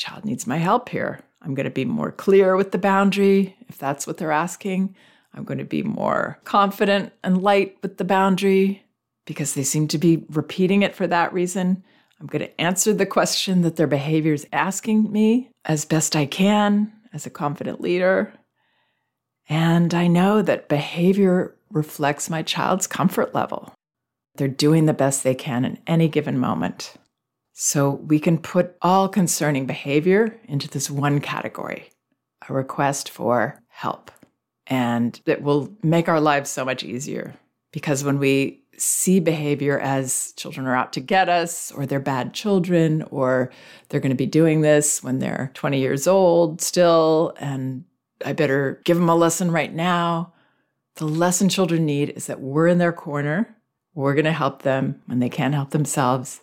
child 0.00 0.24
needs 0.24 0.46
my 0.46 0.56
help 0.56 0.88
here. 0.88 1.20
I'm 1.42 1.54
going 1.54 1.64
to 1.64 1.70
be 1.70 1.84
more 1.84 2.10
clear 2.10 2.56
with 2.56 2.72
the 2.72 2.78
boundary 2.78 3.54
if 3.68 3.78
that's 3.78 4.06
what 4.06 4.16
they're 4.16 4.32
asking. 4.32 4.96
I'm 5.34 5.44
going 5.44 5.58
to 5.58 5.64
be 5.64 5.82
more 5.82 6.40
confident 6.44 7.12
and 7.22 7.42
light 7.42 7.76
with 7.82 7.98
the 7.98 8.04
boundary 8.04 8.82
because 9.26 9.54
they 9.54 9.62
seem 9.62 9.86
to 9.88 9.98
be 9.98 10.24
repeating 10.30 10.82
it 10.82 10.94
for 10.94 11.06
that 11.06 11.32
reason. 11.32 11.84
I'm 12.18 12.26
going 12.26 12.42
to 12.42 12.60
answer 12.60 12.92
the 12.92 13.06
question 13.06 13.60
that 13.60 13.76
their 13.76 13.86
behavior 13.86 14.32
is 14.32 14.46
asking 14.52 15.12
me 15.12 15.50
as 15.66 15.84
best 15.84 16.16
I 16.16 16.26
can 16.26 16.92
as 17.12 17.26
a 17.26 17.30
confident 17.30 17.80
leader. 17.80 18.32
And 19.48 19.92
I 19.94 20.06
know 20.06 20.42
that 20.42 20.68
behavior 20.68 21.54
reflects 21.70 22.30
my 22.30 22.42
child's 22.42 22.86
comfort 22.86 23.34
level. 23.34 23.72
They're 24.36 24.48
doing 24.48 24.86
the 24.86 24.92
best 24.92 25.22
they 25.22 25.34
can 25.34 25.64
in 25.64 25.78
any 25.86 26.08
given 26.08 26.38
moment. 26.38 26.94
So 27.62 27.90
we 27.90 28.18
can 28.18 28.38
put 28.38 28.74
all 28.80 29.06
concerning 29.06 29.66
behavior 29.66 30.40
into 30.44 30.66
this 30.66 30.90
one 30.90 31.20
category 31.20 31.90
a 32.48 32.54
request 32.54 33.10
for 33.10 33.62
help. 33.68 34.10
And 34.66 35.20
it 35.26 35.42
will 35.42 35.70
make 35.82 36.08
our 36.08 36.22
lives 36.22 36.48
so 36.48 36.64
much 36.64 36.82
easier 36.82 37.34
because 37.70 38.02
when 38.02 38.18
we 38.18 38.62
see 38.78 39.20
behavior 39.20 39.78
as 39.78 40.32
children 40.38 40.66
are 40.66 40.74
out 40.74 40.94
to 40.94 41.00
get 41.00 41.28
us, 41.28 41.70
or 41.72 41.84
they're 41.84 42.00
bad 42.00 42.32
children, 42.32 43.02
or 43.10 43.50
they're 43.90 44.00
going 44.00 44.08
to 44.08 44.16
be 44.16 44.24
doing 44.24 44.62
this 44.62 45.02
when 45.02 45.18
they're 45.18 45.50
20 45.52 45.78
years 45.78 46.06
old 46.06 46.62
still, 46.62 47.34
and 47.38 47.84
I 48.24 48.32
better 48.32 48.80
give 48.86 48.96
them 48.96 49.10
a 49.10 49.14
lesson 49.14 49.50
right 49.50 49.74
now. 49.74 50.32
The 50.94 51.04
lesson 51.04 51.50
children 51.50 51.84
need 51.84 52.08
is 52.08 52.26
that 52.26 52.40
we're 52.40 52.68
in 52.68 52.78
their 52.78 52.94
corner. 52.94 53.54
We're 53.92 54.14
going 54.14 54.24
to 54.24 54.32
help 54.32 54.62
them 54.62 55.02
when 55.04 55.18
they 55.18 55.28
can't 55.28 55.52
help 55.52 55.72
themselves 55.72 56.40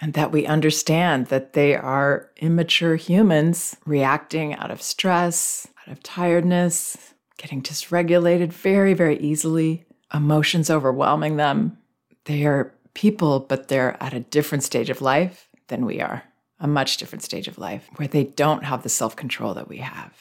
and 0.00 0.12
that 0.14 0.32
we 0.32 0.46
understand 0.46 1.26
that 1.26 1.52
they 1.54 1.74
are 1.74 2.30
immature 2.36 2.96
humans 2.96 3.76
reacting 3.84 4.54
out 4.54 4.70
of 4.70 4.80
stress, 4.80 5.66
out 5.86 5.92
of 5.92 6.02
tiredness, 6.02 7.14
getting 7.36 7.62
dysregulated 7.62 8.52
very, 8.52 8.94
very 8.94 9.18
easily, 9.18 9.84
emotions 10.12 10.70
overwhelming 10.70 11.36
them. 11.36 11.78
They 12.24 12.44
are 12.44 12.72
people, 12.94 13.40
but 13.40 13.68
they're 13.68 14.00
at 14.02 14.14
a 14.14 14.20
different 14.20 14.64
stage 14.64 14.90
of 14.90 15.00
life 15.00 15.48
than 15.68 15.84
we 15.84 16.00
are, 16.00 16.24
a 16.60 16.66
much 16.66 16.96
different 16.96 17.22
stage 17.22 17.48
of 17.48 17.58
life 17.58 17.88
where 17.96 18.08
they 18.08 18.24
don't 18.24 18.64
have 18.64 18.82
the 18.82 18.88
self 18.88 19.16
control 19.16 19.54
that 19.54 19.68
we 19.68 19.78
have. 19.78 20.12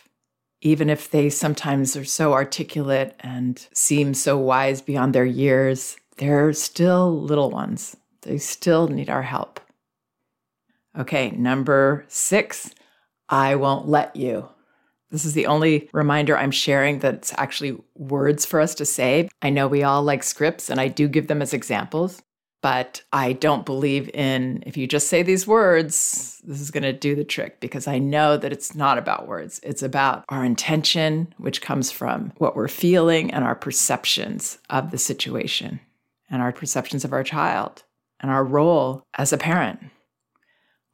Even 0.61 0.89
if 0.89 1.11
they 1.11 1.29
sometimes 1.29 1.95
are 1.95 2.05
so 2.05 2.33
articulate 2.33 3.15
and 3.19 3.67
seem 3.73 4.13
so 4.13 4.37
wise 4.37 4.81
beyond 4.81 5.13
their 5.13 5.25
years, 5.25 5.97
they're 6.17 6.51
still 6.53 7.21
little 7.21 7.51
ones. 7.51 7.95
They 8.23 8.39
still 8.39 8.87
need 8.87 9.09
our 9.09 9.21
help. 9.21 9.59
Okay, 10.97 11.29
number 11.31 12.05
six, 12.07 12.73
I 13.29 13.55
won't 13.55 13.87
let 13.87 14.15
you. 14.15 14.49
This 15.11 15.25
is 15.25 15.33
the 15.33 15.45
only 15.45 15.89
reminder 15.93 16.35
I'm 16.35 16.51
sharing 16.51 16.99
that's 16.99 17.33
actually 17.37 17.77
words 17.95 18.45
for 18.45 18.59
us 18.59 18.73
to 18.75 18.85
say. 18.85 19.29
I 19.41 19.49
know 19.51 19.67
we 19.67 19.83
all 19.83 20.03
like 20.03 20.23
scripts 20.23 20.69
and 20.69 20.81
I 20.81 20.87
do 20.87 21.07
give 21.07 21.27
them 21.27 21.41
as 21.41 21.53
examples, 21.53 22.21
But 22.61 23.03
I 23.13 23.33
don't 23.33 23.65
believe 23.65 24.09
in 24.13 24.63
if 24.65 24.77
you 24.77 24.87
just 24.87 25.07
say 25.07 25.21
these 25.21 25.45
words, 25.45 26.41
this 26.43 26.59
is 26.59 26.71
going 26.71 26.83
to 26.83 26.93
do 26.93 27.15
the 27.15 27.23
trick 27.23 27.59
because 27.59 27.87
I 27.87 27.99
know 27.99 28.35
that 28.35 28.51
it's 28.51 28.73
not 28.73 28.97
about 28.97 29.27
words. 29.27 29.59
It's 29.63 29.83
about 29.83 30.25
our 30.29 30.43
intention, 30.43 31.33
which 31.37 31.61
comes 31.61 31.91
from 31.91 32.33
what 32.37 32.55
we're 32.55 32.67
feeling 32.67 33.31
and 33.31 33.43
our 33.43 33.55
perceptions 33.55 34.57
of 34.69 34.89
the 34.89 34.97
situation 34.97 35.79
and 36.29 36.41
our 36.41 36.51
perceptions 36.51 37.05
of 37.05 37.13
our 37.13 37.23
child 37.23 37.83
and 38.19 38.31
our 38.31 38.43
role 38.43 39.03
as 39.17 39.31
a 39.31 39.37
parent. 39.37 39.79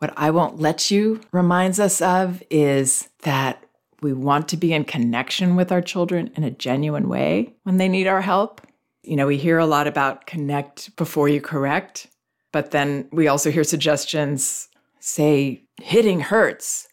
What 0.03 0.13
I 0.17 0.31
won't 0.31 0.59
let 0.59 0.91
you 0.91 1.21
reminds 1.31 1.79
us 1.79 2.01
of 2.01 2.43
is 2.49 3.07
that 3.21 3.63
we 4.01 4.11
want 4.11 4.49
to 4.49 4.57
be 4.57 4.73
in 4.73 4.83
connection 4.83 5.55
with 5.55 5.71
our 5.71 5.81
children 5.81 6.29
in 6.35 6.43
a 6.43 6.51
genuine 6.51 7.07
way 7.07 7.53
when 7.63 7.77
they 7.77 7.87
need 7.87 8.07
our 8.07 8.19
help. 8.19 8.59
You 9.03 9.15
know, 9.15 9.27
we 9.27 9.37
hear 9.37 9.59
a 9.59 9.65
lot 9.65 9.87
about 9.87 10.25
connect 10.25 10.93
before 10.97 11.29
you 11.29 11.39
correct, 11.39 12.07
but 12.51 12.71
then 12.71 13.07
we 13.13 13.29
also 13.29 13.49
hear 13.49 13.63
suggestions 13.63 14.67
say 14.99 15.63
hitting 15.81 16.19
hurts. 16.19 16.89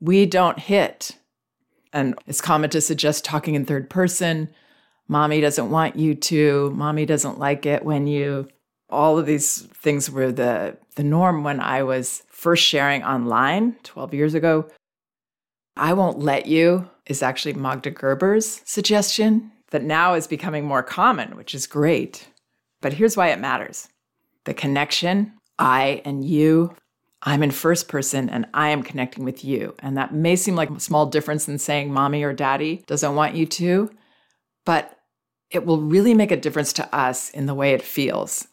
We 0.00 0.24
don't 0.24 0.58
hit. 0.58 1.10
And 1.92 2.18
it's 2.26 2.40
common 2.40 2.70
to 2.70 2.80
suggest 2.80 3.22
talking 3.22 3.54
in 3.54 3.66
third 3.66 3.90
person. 3.90 4.48
Mommy 5.08 5.42
doesn't 5.42 5.68
want 5.68 5.96
you 5.96 6.14
to. 6.14 6.70
Mommy 6.70 7.04
doesn't 7.04 7.38
like 7.38 7.66
it 7.66 7.84
when 7.84 8.06
you. 8.06 8.48
All 8.88 9.18
of 9.18 9.26
these 9.26 9.62
things 9.62 10.10
were 10.10 10.30
the, 10.30 10.76
the 10.94 11.02
norm 11.02 11.42
when 11.42 11.60
I 11.60 11.82
was 11.82 12.22
first 12.28 12.64
sharing 12.64 13.02
online 13.02 13.76
12 13.82 14.14
years 14.14 14.34
ago. 14.34 14.68
I 15.76 15.92
won't 15.92 16.20
let 16.20 16.46
you 16.46 16.88
is 17.06 17.22
actually 17.22 17.54
Magda 17.54 17.90
Gerber's 17.90 18.62
suggestion 18.64 19.52
that 19.70 19.82
now 19.82 20.14
is 20.14 20.26
becoming 20.26 20.64
more 20.64 20.82
common, 20.82 21.36
which 21.36 21.54
is 21.54 21.66
great. 21.66 22.28
But 22.80 22.94
here's 22.94 23.16
why 23.16 23.28
it 23.28 23.40
matters 23.40 23.88
the 24.44 24.54
connection, 24.54 25.32
I 25.58 26.02
and 26.04 26.24
you. 26.24 26.74
I'm 27.22 27.42
in 27.42 27.50
first 27.50 27.88
person 27.88 28.30
and 28.30 28.46
I 28.54 28.68
am 28.68 28.84
connecting 28.84 29.24
with 29.24 29.44
you. 29.44 29.74
And 29.80 29.96
that 29.96 30.14
may 30.14 30.36
seem 30.36 30.54
like 30.54 30.70
a 30.70 30.78
small 30.78 31.06
difference 31.06 31.48
in 31.48 31.58
saying 31.58 31.92
mommy 31.92 32.22
or 32.22 32.32
daddy 32.32 32.84
doesn't 32.86 33.16
want 33.16 33.34
you 33.34 33.46
to, 33.46 33.90
but 34.64 34.96
it 35.50 35.66
will 35.66 35.80
really 35.80 36.14
make 36.14 36.30
a 36.30 36.36
difference 36.36 36.72
to 36.74 36.94
us 36.94 37.30
in 37.30 37.46
the 37.46 37.54
way 37.54 37.72
it 37.72 37.82
feels. 37.82 38.46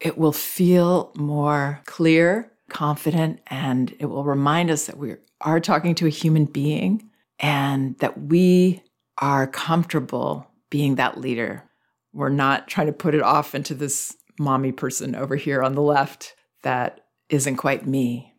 It 0.00 0.16
will 0.16 0.32
feel 0.32 1.12
more 1.14 1.80
clear, 1.84 2.50
confident, 2.70 3.40
and 3.48 3.94
it 3.98 4.06
will 4.06 4.24
remind 4.24 4.70
us 4.70 4.86
that 4.86 4.96
we 4.96 5.16
are 5.40 5.60
talking 5.60 5.94
to 5.96 6.06
a 6.06 6.10
human 6.10 6.46
being 6.46 7.10
and 7.38 7.98
that 7.98 8.20
we 8.20 8.82
are 9.18 9.46
comfortable 9.46 10.50
being 10.70 10.94
that 10.94 11.20
leader. 11.20 11.64
We're 12.12 12.28
not 12.30 12.68
trying 12.68 12.86
to 12.86 12.92
put 12.92 13.14
it 13.14 13.22
off 13.22 13.54
into 13.54 13.74
this 13.74 14.16
mommy 14.38 14.72
person 14.72 15.14
over 15.14 15.36
here 15.36 15.62
on 15.62 15.74
the 15.74 15.82
left 15.82 16.34
that 16.62 17.06
isn't 17.28 17.56
quite 17.56 17.86
me. 17.86 18.34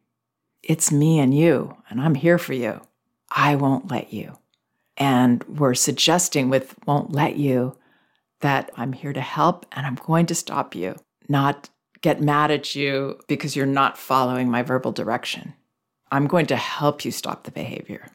It's 0.64 0.92
me 0.92 1.20
and 1.20 1.36
you, 1.36 1.78
and 1.90 2.02
I'm 2.02 2.16
here 2.16 2.38
for 2.38 2.54
you. 2.54 2.82
I 3.30 3.56
won't 3.56 3.90
let 3.90 4.12
you. 4.12 4.38
And 4.98 5.44
we're 5.46 5.74
suggesting 5.74 6.50
with 6.50 6.76
won't 6.86 7.12
let 7.12 7.38
you 7.38 7.78
that 8.42 8.72
I'm 8.76 8.94
here 8.94 9.14
to 9.14 9.22
help 9.22 9.66
and 9.72 9.86
I'm 9.86 9.96
going 9.96 10.26
to 10.28 10.36
stop 10.36 10.76
you, 10.76 10.96
not 11.32 11.70
get 12.02 12.22
mad 12.22 12.52
at 12.52 12.76
you 12.76 13.20
because 13.28 13.56
you're 13.56 13.66
not 13.66 13.98
following 13.98 14.50
my 14.50 14.62
verbal 14.62 14.92
direction. 14.92 15.54
I'm 16.12 16.28
going 16.28 16.48
to 16.48 16.56
help 16.56 17.06
you 17.06 17.12
stop 17.12 17.44
the 17.44 17.52
behavior. 17.52 18.08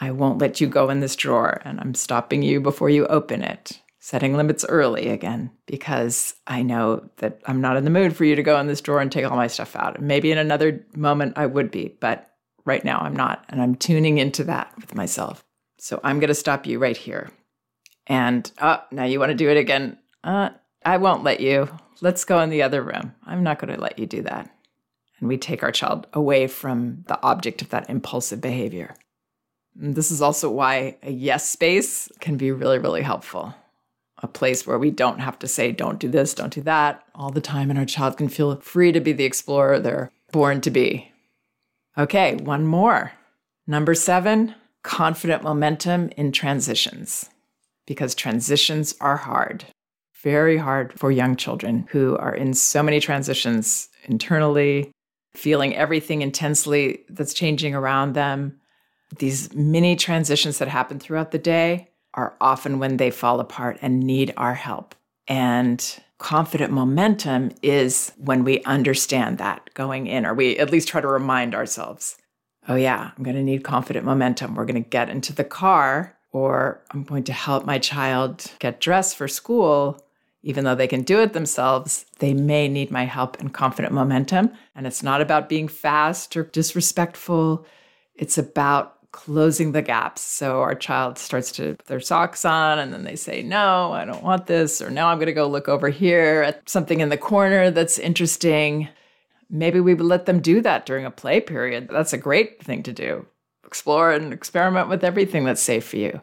I 0.00 0.10
won't 0.10 0.38
let 0.38 0.60
you 0.60 0.66
go 0.66 0.90
in 0.90 1.00
this 1.00 1.14
drawer, 1.14 1.60
and 1.64 1.78
I'm 1.78 1.94
stopping 1.94 2.42
you 2.42 2.60
before 2.60 2.90
you 2.90 3.06
open 3.06 3.42
it. 3.42 3.80
Setting 4.00 4.34
limits 4.34 4.64
early 4.68 5.08
again, 5.08 5.50
because 5.66 6.34
I 6.46 6.62
know 6.62 7.08
that 7.18 7.40
I'm 7.46 7.60
not 7.60 7.76
in 7.76 7.84
the 7.84 7.90
mood 7.90 8.14
for 8.14 8.24
you 8.24 8.36
to 8.36 8.42
go 8.42 8.58
in 8.58 8.66
this 8.66 8.80
drawer 8.80 9.00
and 9.00 9.10
take 9.10 9.24
all 9.24 9.36
my 9.36 9.46
stuff 9.46 9.76
out. 9.76 10.00
Maybe 10.00 10.30
in 10.30 10.38
another 10.38 10.84
moment 10.94 11.38
I 11.38 11.46
would 11.46 11.70
be, 11.70 11.96
but 12.00 12.30
right 12.66 12.84
now 12.84 12.98
I'm 12.98 13.16
not. 13.16 13.44
And 13.48 13.62
I'm 13.62 13.76
tuning 13.76 14.18
into 14.18 14.44
that 14.44 14.72
with 14.76 14.94
myself. 14.94 15.44
So 15.78 16.00
I'm 16.04 16.20
going 16.20 16.28
to 16.28 16.34
stop 16.34 16.66
you 16.66 16.78
right 16.78 16.96
here. 16.96 17.30
And 18.06 18.50
oh, 18.60 18.82
now 18.90 19.04
you 19.04 19.20
want 19.20 19.30
to 19.30 19.36
do 19.36 19.48
it 19.48 19.56
again. 19.56 19.96
Uh, 20.22 20.50
I 20.84 20.98
won't 20.98 21.24
let 21.24 21.40
you. 21.40 21.68
Let's 22.00 22.24
go 22.24 22.40
in 22.40 22.50
the 22.50 22.62
other 22.62 22.82
room. 22.82 23.14
I'm 23.24 23.42
not 23.42 23.58
going 23.58 23.74
to 23.74 23.80
let 23.80 23.98
you 23.98 24.06
do 24.06 24.22
that. 24.22 24.50
And 25.18 25.28
we 25.28 25.38
take 25.38 25.62
our 25.62 25.72
child 25.72 26.06
away 26.12 26.46
from 26.48 27.04
the 27.06 27.20
object 27.22 27.62
of 27.62 27.70
that 27.70 27.88
impulsive 27.88 28.40
behavior. 28.40 28.94
And 29.80 29.94
this 29.94 30.10
is 30.10 30.20
also 30.20 30.50
why 30.50 30.98
a 31.02 31.10
yes 31.10 31.48
space 31.48 32.08
can 32.20 32.36
be 32.36 32.50
really, 32.50 32.78
really 32.78 33.02
helpful. 33.02 33.54
A 34.22 34.28
place 34.28 34.66
where 34.66 34.78
we 34.78 34.90
don't 34.90 35.20
have 35.20 35.38
to 35.40 35.48
say, 35.48 35.72
don't 35.72 35.98
do 35.98 36.08
this, 36.08 36.34
don't 36.34 36.52
do 36.52 36.62
that 36.62 37.04
all 37.14 37.30
the 37.30 37.40
time, 37.40 37.70
and 37.70 37.78
our 37.78 37.84
child 37.84 38.16
can 38.16 38.28
feel 38.28 38.56
free 38.56 38.92
to 38.92 39.00
be 39.00 39.12
the 39.12 39.24
explorer 39.24 39.78
they're 39.78 40.10
born 40.32 40.60
to 40.62 40.70
be. 40.70 41.12
Okay, 41.98 42.36
one 42.36 42.66
more. 42.66 43.12
Number 43.66 43.94
seven, 43.94 44.54
confident 44.82 45.42
momentum 45.42 46.10
in 46.16 46.32
transitions, 46.32 47.28
because 47.86 48.14
transitions 48.14 48.94
are 49.00 49.16
hard, 49.16 49.64
very 50.24 50.56
hard 50.56 50.98
for 50.98 51.12
young 51.12 51.36
children 51.36 51.86
who 51.90 52.16
are 52.16 52.34
in 52.34 52.52
so 52.52 52.82
many 52.82 52.98
transitions 52.98 53.88
internally, 54.06 54.90
feeling 55.34 55.76
everything 55.76 56.22
intensely 56.22 57.04
that's 57.08 57.32
changing 57.34 57.76
around 57.76 58.14
them 58.14 58.58
these 59.18 59.52
mini 59.54 59.96
transitions 59.96 60.58
that 60.58 60.68
happen 60.68 60.98
throughout 60.98 61.30
the 61.30 61.38
day 61.38 61.90
are 62.14 62.36
often 62.40 62.78
when 62.78 62.96
they 62.96 63.10
fall 63.10 63.40
apart 63.40 63.78
and 63.82 64.00
need 64.00 64.32
our 64.36 64.54
help. 64.54 64.94
And 65.26 65.84
confident 66.18 66.72
momentum 66.72 67.50
is 67.62 68.12
when 68.16 68.44
we 68.44 68.62
understand 68.64 69.38
that 69.38 69.70
going 69.74 70.06
in, 70.06 70.24
or 70.24 70.34
we 70.34 70.58
at 70.58 70.70
least 70.70 70.88
try 70.88 71.00
to 71.00 71.08
remind 71.08 71.54
ourselves, 71.54 72.16
oh, 72.68 72.76
yeah, 72.76 73.10
I'm 73.16 73.24
going 73.24 73.36
to 73.36 73.42
need 73.42 73.64
confident 73.64 74.04
momentum. 74.04 74.54
We're 74.54 74.64
going 74.64 74.82
to 74.82 74.88
get 74.88 75.08
into 75.08 75.32
the 75.32 75.44
car, 75.44 76.16
or 76.32 76.82
I'm 76.90 77.04
going 77.04 77.24
to 77.24 77.32
help 77.32 77.64
my 77.64 77.78
child 77.78 78.44
get 78.58 78.80
dressed 78.80 79.16
for 79.16 79.28
school. 79.28 80.03
Even 80.46 80.64
though 80.64 80.74
they 80.74 80.86
can 80.86 81.02
do 81.02 81.20
it 81.20 81.32
themselves, 81.32 82.04
they 82.18 82.34
may 82.34 82.68
need 82.68 82.90
my 82.90 83.06
help 83.06 83.40
and 83.40 83.52
confident 83.52 83.94
momentum. 83.94 84.50
And 84.74 84.86
it's 84.86 85.02
not 85.02 85.22
about 85.22 85.48
being 85.48 85.68
fast 85.68 86.36
or 86.36 86.44
disrespectful. 86.44 87.64
It's 88.14 88.36
about 88.36 89.10
closing 89.10 89.72
the 89.72 89.80
gaps. 89.80 90.20
So 90.20 90.60
our 90.60 90.74
child 90.74 91.16
starts 91.16 91.50
to 91.52 91.76
put 91.76 91.86
their 91.86 92.00
socks 92.00 92.44
on 92.44 92.78
and 92.78 92.92
then 92.92 93.04
they 93.04 93.16
say, 93.16 93.42
No, 93.42 93.92
I 93.92 94.04
don't 94.04 94.22
want 94.22 94.46
this. 94.46 94.82
Or 94.82 94.90
now 94.90 95.08
I'm 95.08 95.16
going 95.16 95.26
to 95.26 95.32
go 95.32 95.48
look 95.48 95.68
over 95.68 95.88
here 95.88 96.42
at 96.42 96.68
something 96.68 97.00
in 97.00 97.08
the 97.08 97.16
corner 97.16 97.70
that's 97.70 97.98
interesting. 97.98 98.88
Maybe 99.48 99.80
we 99.80 99.94
would 99.94 100.04
let 100.04 100.26
them 100.26 100.40
do 100.40 100.60
that 100.60 100.84
during 100.84 101.06
a 101.06 101.10
play 101.10 101.40
period. 101.40 101.88
That's 101.90 102.12
a 102.12 102.18
great 102.18 102.62
thing 102.62 102.82
to 102.82 102.92
do. 102.92 103.24
Explore 103.64 104.12
and 104.12 104.30
experiment 104.30 104.90
with 104.90 105.04
everything 105.04 105.44
that's 105.44 105.62
safe 105.62 105.86
for 105.86 105.96
you. 105.96 106.20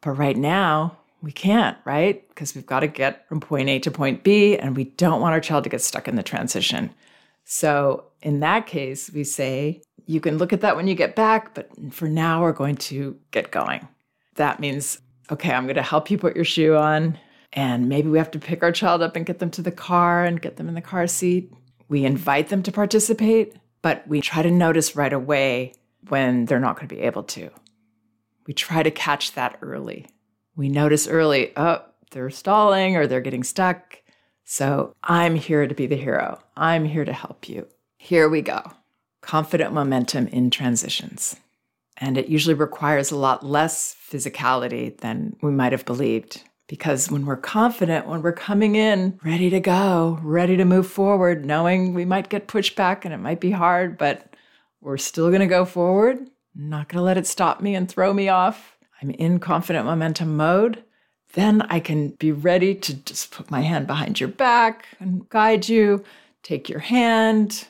But 0.00 0.12
right 0.12 0.36
now, 0.36 0.98
we 1.22 1.32
can't, 1.32 1.76
right? 1.84 2.28
Because 2.28 2.54
we've 2.54 2.66
got 2.66 2.80
to 2.80 2.86
get 2.86 3.28
from 3.28 3.40
point 3.40 3.68
A 3.68 3.78
to 3.80 3.90
point 3.90 4.22
B, 4.22 4.56
and 4.56 4.76
we 4.76 4.84
don't 4.84 5.20
want 5.20 5.32
our 5.32 5.40
child 5.40 5.64
to 5.64 5.70
get 5.70 5.82
stuck 5.82 6.08
in 6.08 6.16
the 6.16 6.22
transition. 6.22 6.90
So, 7.44 8.04
in 8.22 8.40
that 8.40 8.66
case, 8.66 9.10
we 9.10 9.24
say, 9.24 9.82
you 10.06 10.20
can 10.20 10.38
look 10.38 10.52
at 10.52 10.60
that 10.60 10.76
when 10.76 10.86
you 10.86 10.94
get 10.94 11.16
back, 11.16 11.54
but 11.54 11.70
for 11.92 12.08
now, 12.08 12.42
we're 12.42 12.52
going 12.52 12.76
to 12.76 13.16
get 13.30 13.50
going. 13.50 13.86
That 14.36 14.60
means, 14.60 15.00
okay, 15.30 15.52
I'm 15.52 15.64
going 15.64 15.76
to 15.76 15.82
help 15.82 16.10
you 16.10 16.18
put 16.18 16.36
your 16.36 16.44
shoe 16.44 16.76
on. 16.76 17.18
And 17.52 17.88
maybe 17.88 18.08
we 18.08 18.18
have 18.18 18.30
to 18.32 18.38
pick 18.38 18.62
our 18.62 18.72
child 18.72 19.02
up 19.02 19.16
and 19.16 19.24
get 19.24 19.38
them 19.38 19.50
to 19.52 19.62
the 19.62 19.72
car 19.72 20.24
and 20.24 20.40
get 20.40 20.56
them 20.56 20.68
in 20.68 20.74
the 20.74 20.80
car 20.80 21.06
seat. 21.06 21.52
We 21.88 22.04
invite 22.04 22.48
them 22.48 22.62
to 22.64 22.72
participate, 22.72 23.56
but 23.80 24.06
we 24.06 24.20
try 24.20 24.42
to 24.42 24.50
notice 24.50 24.94
right 24.94 25.12
away 25.12 25.74
when 26.08 26.44
they're 26.44 26.60
not 26.60 26.76
going 26.76 26.88
to 26.88 26.94
be 26.94 27.00
able 27.00 27.22
to. 27.24 27.50
We 28.46 28.54
try 28.54 28.82
to 28.82 28.90
catch 28.90 29.32
that 29.32 29.58
early. 29.62 30.06
We 30.58 30.68
notice 30.68 31.08
early, 31.08 31.52
oh, 31.56 31.82
they're 32.10 32.28
stalling 32.28 32.96
or 32.96 33.06
they're 33.06 33.22
getting 33.22 33.44
stuck. 33.44 34.02
So 34.44 34.94
I'm 35.02 35.36
here 35.36 35.66
to 35.66 35.74
be 35.74 35.86
the 35.86 35.96
hero. 35.96 36.38
I'm 36.56 36.84
here 36.84 37.06
to 37.06 37.12
help 37.12 37.48
you. 37.48 37.66
Here 37.96 38.28
we 38.28 38.42
go 38.42 38.62
confident 39.20 39.74
momentum 39.74 40.26
in 40.28 40.48
transitions. 40.48 41.36
And 41.98 42.16
it 42.16 42.28
usually 42.28 42.54
requires 42.54 43.10
a 43.10 43.16
lot 43.16 43.44
less 43.44 43.94
physicality 44.10 44.96
than 44.98 45.36
we 45.42 45.50
might 45.50 45.72
have 45.72 45.84
believed. 45.84 46.44
Because 46.66 47.10
when 47.10 47.26
we're 47.26 47.36
confident, 47.36 48.06
when 48.06 48.22
we're 48.22 48.32
coming 48.32 48.76
in 48.76 49.18
ready 49.22 49.50
to 49.50 49.60
go, 49.60 50.18
ready 50.22 50.56
to 50.56 50.64
move 50.64 50.86
forward, 50.86 51.44
knowing 51.44 51.92
we 51.92 52.06
might 52.06 52.30
get 52.30 52.46
pushed 52.46 52.74
back 52.74 53.04
and 53.04 53.12
it 53.12 53.18
might 53.18 53.40
be 53.40 53.50
hard, 53.50 53.98
but 53.98 54.34
we're 54.80 54.96
still 54.96 55.28
going 55.28 55.40
to 55.40 55.46
go 55.46 55.66
forward, 55.66 56.18
I'm 56.56 56.68
not 56.70 56.88
going 56.88 57.00
to 57.00 57.04
let 57.04 57.18
it 57.18 57.26
stop 57.26 57.60
me 57.60 57.74
and 57.74 57.86
throw 57.86 58.14
me 58.14 58.30
off. 58.30 58.77
I'm 59.00 59.10
in 59.10 59.38
confident 59.38 59.86
momentum 59.86 60.36
mode. 60.36 60.82
Then 61.34 61.62
I 61.62 61.80
can 61.80 62.10
be 62.10 62.32
ready 62.32 62.74
to 62.74 62.94
just 62.94 63.30
put 63.30 63.50
my 63.50 63.60
hand 63.60 63.86
behind 63.86 64.18
your 64.18 64.28
back 64.28 64.86
and 64.98 65.28
guide 65.28 65.68
you, 65.68 66.04
take 66.42 66.68
your 66.68 66.80
hand, 66.80 67.68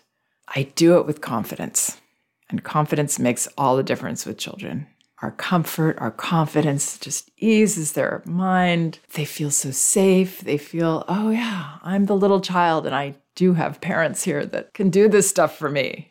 I 0.54 0.62
do 0.74 0.98
it 0.98 1.06
with 1.06 1.20
confidence. 1.20 2.00
And 2.48 2.64
confidence 2.64 3.18
makes 3.18 3.48
all 3.58 3.76
the 3.76 3.82
difference 3.82 4.24
with 4.24 4.38
children. 4.38 4.86
Our 5.20 5.32
comfort, 5.32 5.98
our 5.98 6.12
confidence 6.12 6.96
just 6.98 7.30
eases 7.36 7.92
their 7.92 8.22
mind. 8.24 9.00
They 9.14 9.24
feel 9.24 9.50
so 9.50 9.72
safe. 9.72 10.40
They 10.40 10.56
feel, 10.56 11.04
oh, 11.08 11.30
yeah, 11.30 11.78
I'm 11.82 12.06
the 12.06 12.16
little 12.16 12.40
child 12.40 12.86
and 12.86 12.94
I 12.94 13.16
do 13.34 13.54
have 13.54 13.80
parents 13.80 14.22
here 14.22 14.46
that 14.46 14.72
can 14.74 14.90
do 14.90 15.08
this 15.08 15.28
stuff 15.28 15.58
for 15.58 15.68
me. 15.68 16.10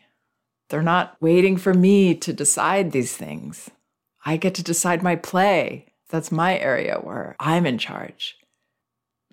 They're 0.69 0.81
not 0.81 1.15
waiting 1.21 1.57
for 1.57 1.73
me 1.73 2.13
to 2.15 2.33
decide 2.33 2.91
these 2.91 3.15
things. 3.15 3.71
I 4.27 4.35
get 4.35 4.55
to 4.55 4.63
decide 4.63 5.01
my 5.01 5.15
play. 5.15 5.85
That's 6.09 6.33
my 6.33 6.59
area 6.59 6.99
where 7.01 7.37
I'm 7.39 7.65
in 7.65 7.77
charge. 7.77 8.35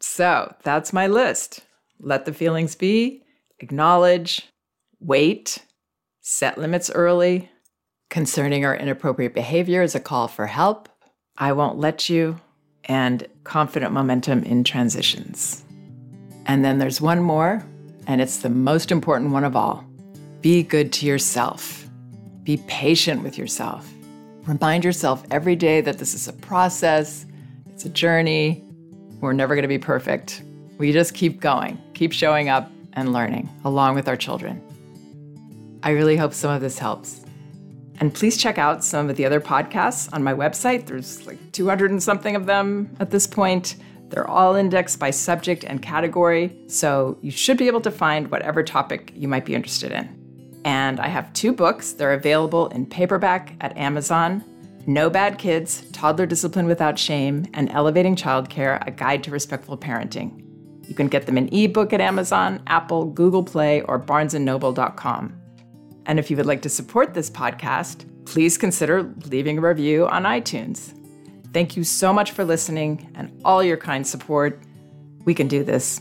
So 0.01 0.55
that's 0.63 0.93
my 0.93 1.09
list. 1.09 1.63
Let 1.99 2.27
the 2.27 2.33
feelings 2.33 2.77
be, 2.77 3.25
acknowledge, 3.59 4.49
wait, 5.01 5.59
set 6.21 6.59
limits 6.59 6.93
early. 6.95 7.51
Concerning 8.09 8.65
our 8.65 8.77
inappropriate 8.77 9.35
behavior 9.35 9.83
is 9.83 9.97
a 9.97 10.01
call 10.01 10.29
for 10.29 10.47
help. 10.47 10.89
I 11.37 11.51
won't 11.55 11.81
let 11.81 12.09
you, 12.09 12.41
and 12.85 13.27
confident 13.43 13.93
momentum 13.93 14.45
in 14.45 14.63
transitions. 14.63 15.65
And 16.47 16.65
then 16.65 16.79
there's 16.79 17.01
one 17.01 17.21
more, 17.21 17.67
and 18.07 18.21
it's 18.21 18.39
the 18.39 18.49
most 18.49 18.93
important 18.93 19.33
one 19.33 19.43
of 19.43 19.57
all 19.57 19.85
be 20.41 20.63
good 20.63 20.93
to 20.93 21.07
yourself. 21.07 21.89
Be 22.45 22.59
patient 22.69 23.25
with 23.25 23.37
yourself. 23.37 23.94
Remind 24.47 24.85
yourself 24.85 25.25
every 25.31 25.57
day 25.57 25.81
that 25.81 25.97
this 25.97 26.15
is 26.15 26.29
a 26.29 26.33
process, 26.33 27.25
it's 27.71 27.87
a 27.87 27.89
journey. 27.89 28.63
We're 29.21 29.33
never 29.33 29.55
going 29.55 29.63
to 29.63 29.69
be 29.69 29.79
perfect. 29.79 30.43
We 30.77 30.93
just 30.93 31.15
keep 31.15 31.41
going, 31.41 31.81
keep 31.95 32.13
showing 32.13 32.51
up 32.51 32.71
and 32.93 33.15
learning 33.15 33.49
along 33.65 33.95
with 33.95 34.07
our 34.07 34.17
children. 34.17 34.63
I 35.83 35.91
really 35.91 36.19
hope 36.19 36.35
some 36.35 36.51
of 36.51 36.61
this 36.61 36.79
helps. 36.79 37.25
And 38.01 38.13
please 38.13 38.37
check 38.37 38.59
out 38.59 38.85
some 38.85 39.09
of 39.09 39.17
the 39.17 39.25
other 39.25 39.41
podcasts 39.41 40.13
on 40.13 40.23
my 40.23 40.35
website. 40.35 40.87
There's 40.87 41.27
like 41.27 41.39
200 41.53 41.91
and 41.91 42.03
something 42.03 42.37
of 42.37 42.45
them 42.45 42.95
at 43.01 43.11
this 43.11 43.27
point. 43.27 43.77
They're 44.11 44.29
all 44.29 44.57
indexed 44.57 44.99
by 44.99 45.11
subject 45.11 45.65
and 45.65 45.81
category, 45.81 46.55
so 46.67 47.17
you 47.23 47.31
should 47.31 47.57
be 47.57 47.67
able 47.67 47.81
to 47.81 47.91
find 47.91 48.31
whatever 48.31 48.63
topic 48.63 49.11
you 49.15 49.27
might 49.27 49.47
be 49.47 49.55
interested 49.55 49.91
in. 49.91 50.24
And 50.65 50.99
I 51.01 51.09
have 51.09 51.33
two 51.33 51.53
books. 51.53 51.93
They're 51.93 52.15
available 52.15 52.69
in 52.69 52.87
paperback 52.87 53.55
at 53.61 53.77
Amazon 53.77 54.43
No 54.87 55.11
Bad 55.11 55.39
Kids 55.39 55.85
Toddler 55.93 56.27
Discipline 56.27 56.67
Without 56.67 56.99
Shame, 56.99 57.47
and 57.55 57.71
Elevating 57.71 58.17
Childcare 58.17 58.87
A 58.87 58.91
Guide 58.91 59.25
to 59.25 59.31
Respectful 59.31 59.79
Parenting. 59.79 60.41
You 60.89 60.95
can 60.95 61.09
get 61.09 61.27
them 61.27 61.39
in 61.39 61.49
ebook 61.55 61.93
at 61.93 62.01
Amazon, 62.01 62.63
Apple, 62.67 63.07
Google 63.07 63.43
Play, 63.43 63.81
or 63.83 63.99
barnesandnoble.com. 63.99 65.41
And 66.07 66.19
if 66.19 66.31
you 66.31 66.37
would 66.37 66.47
like 66.47 66.63
to 66.63 66.69
support 66.69 67.15
this 67.15 67.31
podcast, 67.31 68.05
please 68.27 68.59
consider 68.59 69.15
leaving 69.31 69.59
a 69.59 69.63
review 69.63 70.07
on 70.07 70.25
iTunes. 70.25 70.93
Thank 71.53 71.77
you 71.77 71.85
so 71.85 72.13
much 72.13 72.33
for 72.33 72.45
listening 72.45 73.11
and 73.15 73.41
all 73.45 73.63
your 73.63 73.77
kind 73.77 74.07
support. 74.07 74.63
We 75.25 75.35
can 75.35 75.49
do 75.49 75.65
this. 75.65 76.01